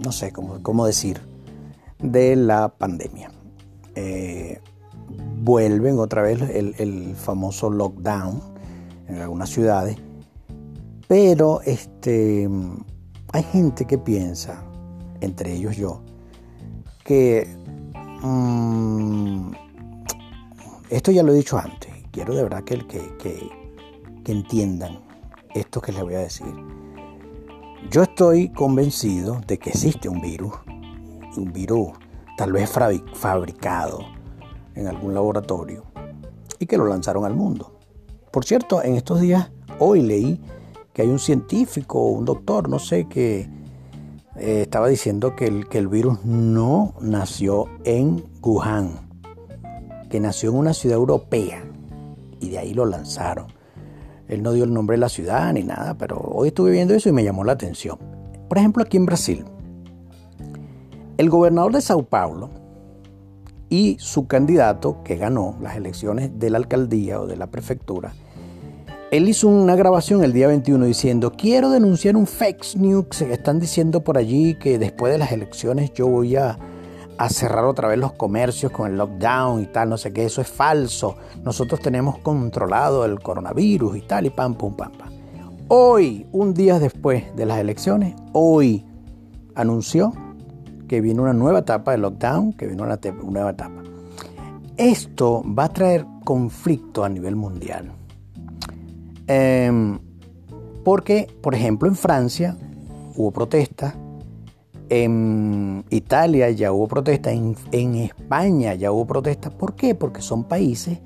no 0.05 0.12
sé 0.12 0.31
cómo, 0.31 0.85
decir, 0.85 1.22
de 2.01 2.37
la 2.37 2.68
pandemia. 2.68 3.31
Eh, 3.94 4.61
vuelven 5.40 5.98
otra 5.98 6.20
vez 6.20 6.42
el, 6.42 6.74
el, 6.77 7.16
famoso 7.16 7.70
lockdown 7.70 8.42
en 9.07 9.22
algunas 9.22 9.48
ciudades, 9.48 9.96
pero 11.07 11.62
este, 11.62 12.46
hay 13.33 13.42
gente 13.42 13.87
que 13.87 13.96
piensa, 13.96 14.62
entre 15.22 15.55
ellos 15.55 15.79
yo, 15.79 16.03
que 17.07 17.48
mm, 18.20 19.53
esto 20.90 21.11
ya 21.11 21.22
lo 21.22 21.33
he 21.33 21.37
dicho 21.37 21.59
antes. 21.59 21.92
Quiero 22.11 22.35
de 22.35 22.42
verdad 22.42 22.64
que, 22.64 22.87
que, 22.87 23.16
que, 23.18 23.51
entiendan 24.33 25.01
esto 25.55 25.81
que 25.81 25.92
les 25.92 26.03
voy 26.03 26.14
a 26.14 26.18
decir. 26.18 26.53
Yo 27.90 28.03
estoy 28.03 28.51
convencido 28.51 29.40
de 29.46 29.59
que 29.59 29.70
existe 29.70 30.09
un 30.09 30.20
virus, 30.20 30.53
un 31.37 31.51
virus 31.51 31.92
tal 32.37 32.53
vez 32.53 32.70
fabricado 33.14 34.01
en 34.74 34.87
algún 34.87 35.14
laboratorio 35.14 35.85
y 36.59 36.66
que 36.66 36.77
lo 36.77 36.87
lanzaron 36.87 37.24
al 37.24 37.35
mundo. 37.35 37.79
Por 38.31 38.44
cierto, 38.44 38.83
en 38.83 38.96
estos 38.96 39.20
días, 39.20 39.51
hoy 39.79 40.03
leí 40.03 40.40
que 40.92 41.03
hay 41.03 41.09
un 41.09 41.18
científico, 41.18 42.09
un 42.09 42.27
doctor, 42.27 42.68
no 42.68 42.79
sé, 42.79 43.07
que 43.09 43.48
eh, 44.37 44.62
estaba 44.62 44.88
diciendo 44.88 45.35
que 45.35 45.46
el, 45.46 45.68
que 45.68 45.79
el 45.79 45.88
virus 45.88 46.24
no 46.24 46.94
nació 47.01 47.66
en 47.85 48.24
Wuhan, 48.42 49.08
que 50.09 50.21
nació 50.21 50.51
en 50.51 50.57
una 50.57 50.75
ciudad 50.75 50.97
europea 50.97 51.64
y 52.40 52.51
de 52.51 52.59
ahí 52.59 52.75
lo 52.75 52.87
lanzaron. 52.87 53.47
Él 54.29 54.42
no 54.42 54.53
dio 54.53 54.64
el 54.64 54.73
nombre 54.73 54.97
de 54.97 55.01
la 55.01 55.09
ciudad 55.09 55.53
ni 55.53 55.62
nada, 55.62 55.97
pero 55.97 56.18
hoy 56.18 56.49
estuve 56.49 56.71
viendo 56.71 56.94
eso 56.94 57.09
y 57.09 57.12
me 57.12 57.25
llamó 57.25 57.44
la 57.44 57.53
atención. 57.53 57.99
Por 58.49 58.59
ejemplo, 58.59 58.83
aquí 58.83 58.97
en 58.97 59.07
Brasil, 59.07 59.44
el 61.16 61.31
gobernador 61.31 61.73
de 61.73 61.81
Sao 61.81 62.03
Paulo 62.03 62.51
y 63.71 63.97
su 63.99 64.27
candidato 64.27 65.03
que 65.03 65.16
ganó 65.16 65.57
las 65.61 65.77
elecciones 65.77 66.38
de 66.38 66.51
la 66.51 66.59
alcaldía 66.59 67.21
o 67.21 67.27
de 67.27 67.37
la 67.37 67.49
prefectura, 67.49 68.12
él 69.11 69.27
hizo 69.27 69.49
una 69.49 69.75
grabación 69.75 70.23
el 70.23 70.35
día 70.35 70.49
21 70.49 70.85
diciendo, 70.85 71.33
quiero 71.33 71.71
denunciar 71.71 72.14
un 72.14 72.27
fake 72.27 72.77
news 72.77 73.07
que 73.07 73.33
están 73.33 73.59
diciendo 73.59 74.05
por 74.05 74.18
allí 74.18 74.55
que 74.57 74.79
después 74.79 75.11
de 75.11 75.18
las 75.18 75.33
elecciones 75.33 75.94
yo 75.94 76.09
voy 76.09 76.37
a 76.37 76.59
a 77.19 77.29
cerrar 77.29 77.65
otra 77.65 77.89
vez 77.89 77.99
los 77.99 78.13
comercios 78.13 78.71
con 78.71 78.91
el 78.91 78.97
lockdown 78.97 79.61
y 79.61 79.67
tal, 79.67 79.91
no 79.91 79.99
sé 79.99 80.13
qué, 80.13 80.25
eso 80.25 80.41
es 80.41 80.49
falso. 80.49 81.17
Nosotros 81.43 81.81
tenemos 81.81 82.19
controlado 82.19 83.05
el 83.05 83.19
coronavirus 83.21 83.97
y 83.97 84.03
tal, 84.03 84.27
y 84.27 84.31
pam, 84.31 84.55
pum, 84.55 84.75
pam, 84.75 84.93
pam. 84.93 85.09
Hoy, 85.67 86.27
un 86.33 86.55
día 86.55 86.79
después 86.79 87.35
de 87.35 87.45
las 87.45 87.59
elecciones, 87.59 88.15
hoy 88.33 88.87
anunció 89.57 90.13
que 90.87 91.01
viene 91.01 91.21
una 91.21 91.35
nueva 91.35 91.59
etapa 91.59 91.91
de 91.91 91.99
lockdown, 91.99 92.53
que 92.53 92.67
viene 92.67 92.83
una, 92.83 92.99
nueva 93.25 93.51
etapa. 93.51 93.83
Esto 94.77 95.43
va 95.47 95.65
a 95.65 95.69
traer 95.69 96.07
conflicto 96.25 97.05
a 97.05 97.09
nivel 97.09 97.35
mundial. 97.35 97.91
Em, 99.27 99.99
porque, 100.85 101.27
por 101.43 101.55
ejemplo, 101.55 101.89
en 101.89 101.97
Francia 101.97 102.57
hubo 103.17 103.33
protestas 103.33 103.95
en 104.90 105.85
Italia 105.90 106.51
ya 106.51 106.72
hubo 106.72 106.88
protestas, 106.88 107.35
en, 107.72 107.94
España 107.96 108.74
ya 108.74 108.92
hubo 108.92 109.07
protestas. 109.07 109.53
¿Por 109.53 109.74
qué? 109.74 109.94
Porque 109.94 110.22
son 110.22 110.44
países 110.44 110.98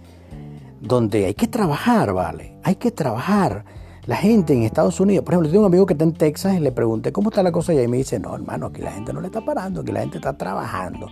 donde 0.80 1.26
hay 1.26 1.34
que 1.34 1.48
trabajar, 1.48 2.12
¿vale? 2.12 2.58
Hay 2.62 2.76
que 2.76 2.90
trabajar. 2.90 3.64
La 4.06 4.16
gente 4.16 4.52
en 4.52 4.62
Estados 4.62 4.98
Unidos, 4.98 5.24
por 5.24 5.34
ejemplo, 5.34 5.50
tengo 5.50 5.64
un 5.64 5.72
amigo 5.72 5.86
que 5.86 5.94
está 5.94 6.04
en 6.04 6.12
Texas 6.12 6.56
y 6.56 6.60
le 6.60 6.72
pregunté 6.72 7.12
cómo 7.12 7.30
está 7.30 7.42
la 7.42 7.52
cosa 7.52 7.72
y 7.72 7.86
me 7.86 7.98
dice, 7.98 8.18
no, 8.18 8.34
hermano, 8.34 8.66
aquí 8.66 8.82
la 8.82 8.90
gente 8.90 9.12
no 9.12 9.20
le 9.20 9.28
está 9.28 9.44
parando, 9.44 9.82
aquí 9.82 9.92
la 9.92 10.00
gente 10.00 10.18
está 10.18 10.32
trabajando. 10.36 11.06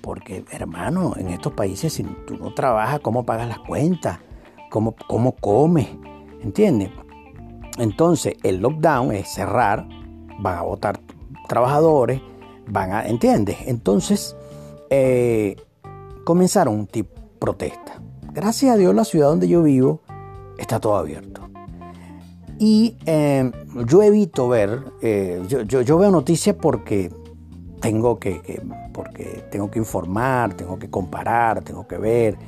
Porque, 0.00 0.44
hermano, 0.50 1.14
en 1.16 1.28
estos 1.28 1.52
países, 1.52 1.92
si 1.92 2.04
tú 2.26 2.36
no 2.36 2.54
trabajas, 2.54 3.00
¿cómo 3.00 3.24
pagas 3.24 3.48
las 3.48 3.58
cuentas? 3.58 4.18
¿Cómo, 4.70 4.94
cómo 5.08 5.32
comes? 5.32 5.88
¿Entiendes? 6.42 6.90
Entonces, 7.78 8.34
el 8.42 8.58
lockdown 8.58 9.12
es 9.12 9.28
cerrar, 9.28 9.88
van 10.38 10.58
a 10.58 10.62
votar 10.62 11.00
trabajadores 11.52 12.22
van 12.66 12.92
a, 12.92 13.06
¿entiendes? 13.06 13.58
Entonces 13.66 14.34
eh, 14.88 15.56
comenzaron 16.24 16.86
tipo 16.86 17.20
protesta. 17.38 18.00
Gracias 18.32 18.74
a 18.74 18.78
Dios 18.78 18.94
la 18.94 19.04
ciudad 19.04 19.28
donde 19.28 19.48
yo 19.48 19.62
vivo 19.62 20.00
está 20.56 20.80
todo 20.80 20.96
abierto. 20.96 21.42
Y 22.58 22.96
eh, 23.04 23.52
yo 23.86 24.02
evito 24.02 24.48
ver, 24.48 24.82
eh, 25.02 25.42
yo, 25.46 25.98
veo 25.98 26.10
noticias 26.10 26.56
porque 26.56 27.12
tengo 27.82 28.18
que, 28.18 28.62
porque 28.94 29.44
tengo 29.50 29.70
que 29.70 29.78
informar, 29.78 30.54
tengo 30.54 30.78
que 30.78 30.88
comparar, 30.88 31.62
tengo 31.62 31.86
que 31.86 31.98
ver 31.98 32.38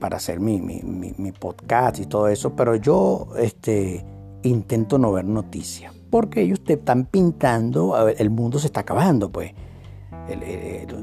para 0.00 0.16
hacer 0.16 0.40
mi, 0.40 0.58
mi 0.58 1.32
podcast 1.32 2.00
y 2.00 2.06
todo 2.06 2.26
eso, 2.26 2.56
pero 2.56 2.74
yo 2.74 3.28
este, 3.38 4.04
intento 4.42 4.98
no 4.98 5.12
ver 5.12 5.24
noticias 5.24 5.97
porque 6.10 6.42
ellos 6.42 6.62
te 6.62 6.74
están 6.74 7.06
pintando, 7.06 8.08
el 8.08 8.30
mundo 8.30 8.58
se 8.58 8.66
está 8.66 8.80
acabando, 8.80 9.30
pues. 9.30 9.52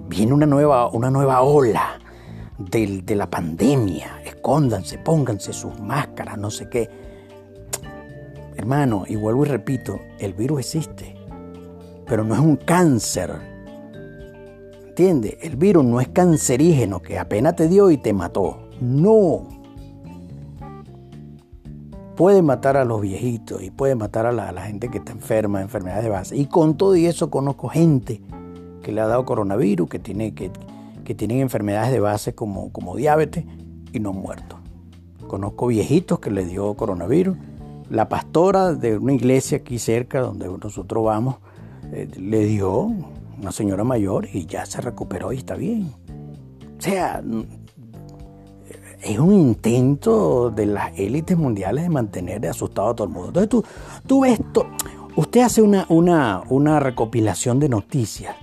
viene 0.07 0.33
una 0.33 0.45
nueva, 0.45 0.89
una 0.89 1.09
nueva 1.09 1.41
ola 1.41 1.99
de, 2.57 3.01
de 3.03 3.15
la 3.15 3.29
pandemia. 3.29 4.21
Escóndanse, 4.25 4.97
pónganse 4.97 5.53
sus 5.53 5.79
máscaras, 5.79 6.37
no 6.37 6.49
sé 6.51 6.69
qué. 6.69 6.89
hermano, 8.55 9.03
y 9.07 9.15
vuelvo 9.15 9.45
y 9.45 9.49
repito, 9.49 9.99
el 10.19 10.33
virus 10.33 10.59
existe, 10.59 11.15
pero 12.07 12.23
no 12.23 12.33
es 12.33 12.39
un 12.39 12.55
cáncer. 12.55 13.31
¿Entiendes? 14.87 15.37
El 15.41 15.57
virus 15.57 15.83
no 15.83 15.99
es 15.99 16.07
cancerígeno 16.07 17.01
que 17.01 17.19
apenas 17.19 17.55
te 17.57 17.67
dio 17.67 17.91
y 17.91 17.97
te 17.97 18.13
mató. 18.13 18.69
No. 18.79 19.49
Puede 22.15 22.41
matar 22.41 22.77
a 22.77 22.85
los 22.85 23.01
viejitos 23.01 23.61
y 23.61 23.71
puede 23.71 23.95
matar 23.95 24.25
a 24.25 24.31
la, 24.31 24.61
gente 24.61 24.89
que 24.89 24.99
está 24.99 25.11
enferma, 25.11 25.61
enfermedades 25.61 26.03
de 26.05 26.09
base. 26.09 26.37
Y 26.37 26.45
con 26.45 26.77
todo 26.77 26.95
y 26.95 27.05
eso 27.05 27.29
conozco 27.29 27.67
gente 27.67 28.21
que 28.81 28.91
le 28.91 29.01
ha 29.01 29.07
dado 29.07 29.25
coronavirus, 29.25 29.89
que, 29.89 29.99
tiene, 29.99 30.33
que, 30.33 30.51
que 31.03 31.15
tienen 31.15 31.39
enfermedades 31.39 31.91
de 31.91 31.99
base 31.99 32.33
como, 32.33 32.71
como 32.71 32.95
diabetes 32.95 33.43
y 33.91 33.99
no 33.99 34.11
han 34.11 34.17
muerto. 34.17 34.57
Conozco 35.27 35.67
viejitos 35.67 36.19
que 36.19 36.31
le 36.31 36.45
dio 36.45 36.73
coronavirus. 36.75 37.37
La 37.89 38.07
pastora 38.07 38.73
de 38.73 38.97
una 38.97 39.13
iglesia 39.13 39.57
aquí 39.57 39.77
cerca 39.77 40.21
donde 40.21 40.47
nosotros 40.47 41.03
vamos 41.03 41.35
eh, 41.91 42.07
le 42.17 42.45
dio 42.45 42.91
una 43.39 43.51
señora 43.51 43.83
mayor 43.83 44.27
y 44.31 44.45
ya 44.45 44.65
se 44.65 44.81
recuperó 44.81 45.33
y 45.33 45.37
está 45.37 45.55
bien. 45.55 45.91
O 46.77 46.81
sea, 46.81 47.21
es 49.05 49.19
un 49.19 49.33
intento 49.33 50.49
de 50.49 50.65
las 50.65 50.97
élites 50.97 51.37
mundiales 51.37 51.83
de 51.83 51.89
mantener 51.89 52.45
asustado 52.47 52.89
a 52.89 52.95
todo 52.95 53.07
el 53.07 53.13
mundo. 53.13 53.27
Entonces 53.39 53.49
tú, 53.49 53.63
tú 54.07 54.21
ves, 54.21 54.39
esto, 54.39 54.65
usted 55.15 55.41
hace 55.41 55.61
una, 55.61 55.85
una, 55.89 56.41
una 56.49 56.79
recopilación 56.79 57.59
de 57.59 57.69
noticias 57.69 58.35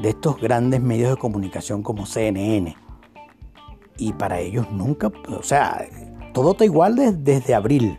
de 0.00 0.10
estos 0.10 0.40
grandes 0.40 0.80
medios 0.80 1.10
de 1.10 1.16
comunicación 1.16 1.82
como 1.82 2.06
CNN. 2.06 2.76
Y 3.98 4.12
para 4.12 4.38
ellos 4.38 4.70
nunca, 4.70 5.10
o 5.28 5.42
sea, 5.42 5.86
todo 6.32 6.52
está 6.52 6.64
igual 6.64 6.96
desde, 7.18 7.54
abril. 7.54 7.98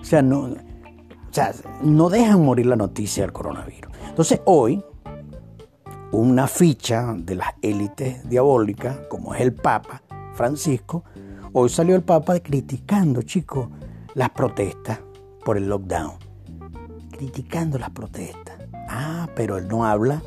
O 0.00 0.04
sea, 0.04 0.22
no, 0.22 0.42
o 0.42 1.32
sea, 1.32 1.52
no 1.82 2.10
dejan 2.10 2.44
morir 2.44 2.66
la 2.66 2.76
noticia 2.76 3.24
del 3.24 3.32
coronavirus. 3.32 3.90
Entonces 4.08 4.40
hoy, 4.44 4.84
una 6.12 6.46
ficha 6.46 7.14
de 7.16 7.36
las 7.36 7.54
élites 7.62 8.28
diabólicas, 8.28 8.98
como 9.08 9.34
es 9.34 9.40
el 9.40 9.54
Papa 9.54 10.02
Francisco, 10.34 11.04
Hoy 11.52 11.68
salió 11.68 11.96
el 11.96 12.02
Papa 12.02 12.38
criticando, 12.38 13.22
chicos, 13.22 13.68
las 14.14 14.30
protestas 14.30 15.00
por 15.44 15.56
el 15.56 15.68
lockdown. 15.68 16.12
Criticando 17.10 17.76
las 17.76 17.90
protestas. 17.90 18.56
Ah, 18.88 19.28
pero 19.34 19.58
él 19.58 19.66
no 19.66 19.84
habla 19.84 20.22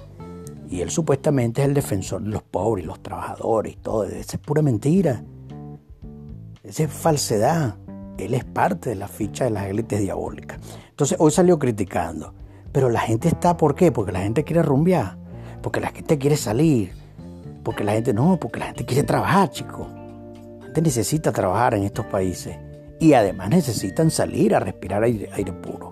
y 0.69 0.81
él 0.81 0.89
supuestamente 0.89 1.61
es 1.61 1.69
el 1.69 1.73
defensor 1.73 2.23
de 2.23 2.29
los 2.29 2.43
pobres, 2.43 2.85
los 2.85 3.01
trabajadores 3.01 3.73
y 3.73 3.75
todo. 3.77 4.03
Esa 4.03 4.35
es 4.35 4.39
pura 4.39 4.61
mentira. 4.61 5.23
Esa 6.61 6.83
es 6.83 6.91
falsedad. 6.91 7.77
Él 8.17 8.33
es 8.33 8.43
parte 8.43 8.89
de 8.89 8.95
la 8.95 9.07
ficha 9.07 9.45
de 9.45 9.51
las 9.51 9.67
élites 9.67 10.01
diabólicas. 10.01 10.59
Entonces 10.89 11.17
hoy 11.21 11.31
salió 11.31 11.57
criticando. 11.57 12.33
Pero 12.73 12.89
la 12.89 12.99
gente 12.99 13.29
está, 13.29 13.55
¿por 13.55 13.75
qué? 13.75 13.93
Porque 13.93 14.11
la 14.11 14.23
gente 14.23 14.43
quiere 14.43 14.61
rumbear. 14.61 15.17
Porque 15.61 15.79
la 15.79 15.91
gente 15.91 16.17
quiere 16.17 16.35
salir. 16.35 16.91
Porque 17.63 17.85
la 17.85 17.93
gente 17.93 18.13
no, 18.13 18.37
porque 18.41 18.59
la 18.59 18.65
gente 18.65 18.85
quiere 18.85 19.03
trabajar, 19.03 19.49
chicos 19.49 19.87
necesita 20.81 21.31
trabajar 21.31 21.73
en 21.73 21.83
estos 21.83 22.05
países 22.05 22.57
y 22.99 23.13
además 23.13 23.49
necesitan 23.49 24.09
salir 24.09 24.55
a 24.55 24.59
respirar 24.59 25.03
aire, 25.03 25.53
puro. 25.61 25.91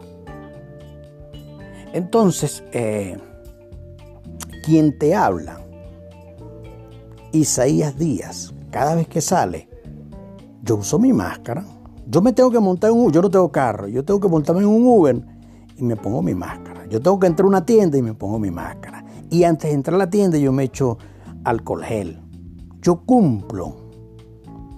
Entonces, 1.93 2.63
eh, 2.71 3.17
quien 4.63 4.97
te 4.97 5.13
habla, 5.13 5.59
Isaías 7.33 7.97
Díaz, 7.97 8.53
cada 8.69 8.95
vez 8.95 9.07
que 9.07 9.19
sale, 9.19 9.67
yo 10.63 10.77
uso 10.77 10.99
mi 10.99 11.11
máscara. 11.11 11.65
Yo 12.07 12.21
me 12.21 12.33
tengo 12.33 12.51
que 12.51 12.59
montar 12.59 12.91
en 12.91 12.97
un 12.97 13.03
Uber, 13.03 13.13
yo 13.13 13.21
no 13.21 13.29
tengo 13.29 13.51
carro, 13.51 13.87
yo 13.87 14.03
tengo 14.03 14.19
que 14.19 14.27
montarme 14.27 14.61
en 14.61 14.67
un 14.67 14.85
Uber 14.85 15.21
y 15.77 15.83
me 15.83 15.95
pongo 15.95 16.21
mi 16.21 16.33
máscara. 16.33 16.85
Yo 16.87 17.01
tengo 17.01 17.19
que 17.19 17.27
entrar 17.27 17.45
a 17.45 17.49
una 17.49 17.65
tienda 17.65 17.97
y 17.97 18.01
me 18.01 18.13
pongo 18.13 18.37
mi 18.37 18.51
máscara. 18.51 19.03
Y 19.29 19.43
antes 19.43 19.69
de 19.69 19.75
entrar 19.75 19.95
a 19.95 19.97
la 19.97 20.09
tienda 20.09 20.37
yo 20.37 20.51
me 20.51 20.63
echo 20.63 20.97
alcohol 21.43 21.83
gel. 21.83 22.19
Yo 22.81 23.05
cumplo 23.05 23.80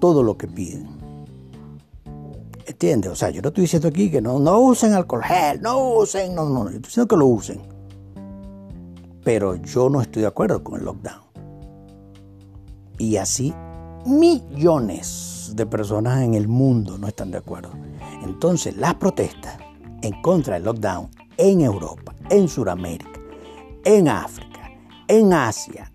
todo 0.04 0.22
lo 0.22 0.38
que 0.38 0.50
piden. 0.50 0.86
¿Entiendes? 2.66 3.10
O 3.10 3.16
sea, 3.16 3.30
yo 3.30 3.42
no 3.42 3.48
estoy 3.48 3.62
diciendo 3.62 3.88
aquí 3.88 4.12
que 4.12 4.22
no, 4.22 4.38
no 4.38 4.60
usen 4.60 4.92
alcohol 4.92 5.24
gel, 5.24 5.62
no 5.62 5.80
usen, 5.94 6.36
no, 6.36 6.44
no, 6.44 6.64
yo 6.64 6.72
estoy 6.72 6.82
diciendo 6.82 7.08
que 7.08 7.16
lo 7.16 7.28
usen. 7.28 7.62
Pero 9.24 9.56
yo 9.56 9.90
no 9.90 10.02
estoy 10.02 10.24
de 10.24 10.28
acuerdo 10.28 10.62
con 10.62 10.78
el 10.78 10.84
lockdown. 10.84 11.22
Y 12.98 13.16
así 13.16 13.54
millones 14.06 15.54
de 15.56 15.66
personas 15.66 16.22
en 16.22 16.34
el 16.34 16.50
mundo 16.50 16.98
no 16.98 17.08
están 17.08 17.32
de 17.32 17.38
acuerdo. 17.38 17.72
Entonces, 18.26 18.76
las 18.76 18.96
protestas 18.96 19.58
en 20.02 20.22
contra 20.22 20.56
del 20.56 20.66
lockdown 20.66 21.10
en 21.38 21.62
Europa, 21.62 22.14
en 22.30 22.50
Sudamérica, 22.50 23.22
en 23.86 24.10
África, 24.10 24.70
en 25.08 25.32
Asia, 25.32 25.90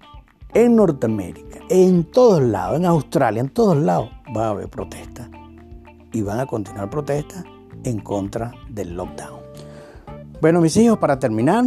en 0.55 0.77
Norteamérica, 0.77 1.48
en 1.71 2.05
todos 2.05 2.43
lados, 2.43 2.79
en 2.79 2.87
Australia, 2.87 3.41
en 3.41 3.51
todos 3.51 3.77
lados 3.77 4.11
va 4.37 4.47
a 4.47 4.51
haber 4.51 4.69
protestas. 4.69 5.29
Y 6.13 6.23
van 6.23 6.41
a 6.41 6.47
continuar 6.47 6.89
protestas 6.89 7.45
en 7.85 8.01
contra 8.01 8.53
del 8.71 8.95
lockdown. 8.95 9.41
Bueno, 10.41 10.61
mis 10.61 10.77
hijos, 10.77 10.99
para 10.99 11.19
terminar, 11.19 11.65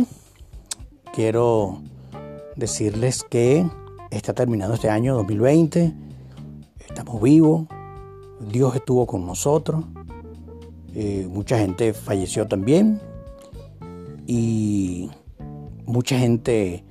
quiero 1.13 1.81
decirles 2.55 3.23
que 3.23 3.65
está 4.09 4.33
terminando 4.33 4.75
este 4.75 4.89
año 4.89 5.15
2020. 5.15 5.93
Estamos 6.87 7.21
vivos. 7.21 7.67
Dios 8.39 8.75
estuvo 8.75 9.05
con 9.05 9.25
nosotros. 9.25 9.83
Eh, 10.95 11.27
mucha 11.29 11.57
gente 11.57 11.93
falleció 11.93 12.47
también. 12.47 12.99
Y 14.25 15.09
mucha 15.85 16.17
gente 16.17 16.83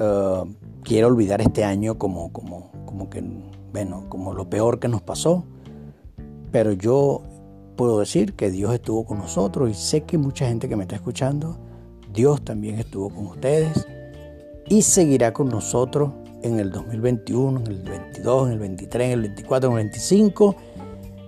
uh, 0.00 0.46
quiero 0.82 1.08
olvidar 1.08 1.40
este 1.40 1.64
año 1.64 1.98
como, 1.98 2.32
como, 2.32 2.70
como 2.86 3.08
que, 3.10 3.22
bueno, 3.72 4.06
como 4.08 4.32
lo 4.34 4.48
peor 4.48 4.80
que 4.80 4.88
nos 4.88 5.02
pasó. 5.02 5.44
Pero 6.50 6.72
yo 6.72 7.22
puedo 7.76 8.00
decir 8.00 8.34
que 8.34 8.50
Dios 8.50 8.74
estuvo 8.74 9.04
con 9.04 9.18
nosotros 9.18 9.70
y 9.70 9.74
sé 9.74 10.02
que 10.02 10.18
mucha 10.18 10.48
gente 10.48 10.68
que 10.68 10.76
me 10.76 10.82
está 10.82 10.96
escuchando, 10.96 11.58
Dios 12.12 12.42
también 12.42 12.78
estuvo 12.78 13.10
con 13.10 13.26
ustedes 13.28 13.86
y 14.68 14.82
seguirá 14.82 15.32
con 15.32 15.48
nosotros 15.48 16.10
en 16.42 16.58
el 16.58 16.72
2021, 16.72 17.60
en 17.60 17.66
el 17.66 17.82
22, 17.82 18.46
en 18.48 18.52
el 18.52 18.58
23, 18.58 19.06
en 19.06 19.12
el 19.12 19.20
24, 19.20 19.70
en 19.70 19.76
el 19.76 19.84
25 19.84 20.56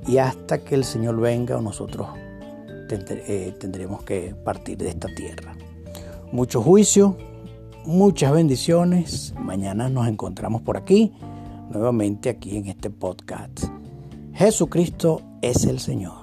y 0.09 0.19
hasta 0.19 0.59
que 0.59 0.75
el 0.75 0.85
Señor 0.85 1.21
venga 1.21 1.61
nosotros 1.61 2.09
eh, 2.95 3.55
tendremos 3.59 4.03
que 4.03 4.35
partir 4.45 4.79
de 4.79 4.89
esta 4.89 5.09
tierra. 5.15 5.55
Mucho 6.31 6.63
juicio, 6.63 7.17
Muchas 7.85 8.33
bendiciones. 8.33 9.35
Mañana 9.41 9.89
nos 9.89 10.07
encontramos 10.07 10.63
por 10.63 10.77
aquí, 10.77 11.13
nuevamente 11.71 12.31
aquí 12.31 12.57
en 12.57 12.67
este 12.69 12.91
podcast. 12.91 13.65
Jesucristo 14.35 15.21
es 15.43 15.65
el 15.65 15.81
Señor. 15.81 16.22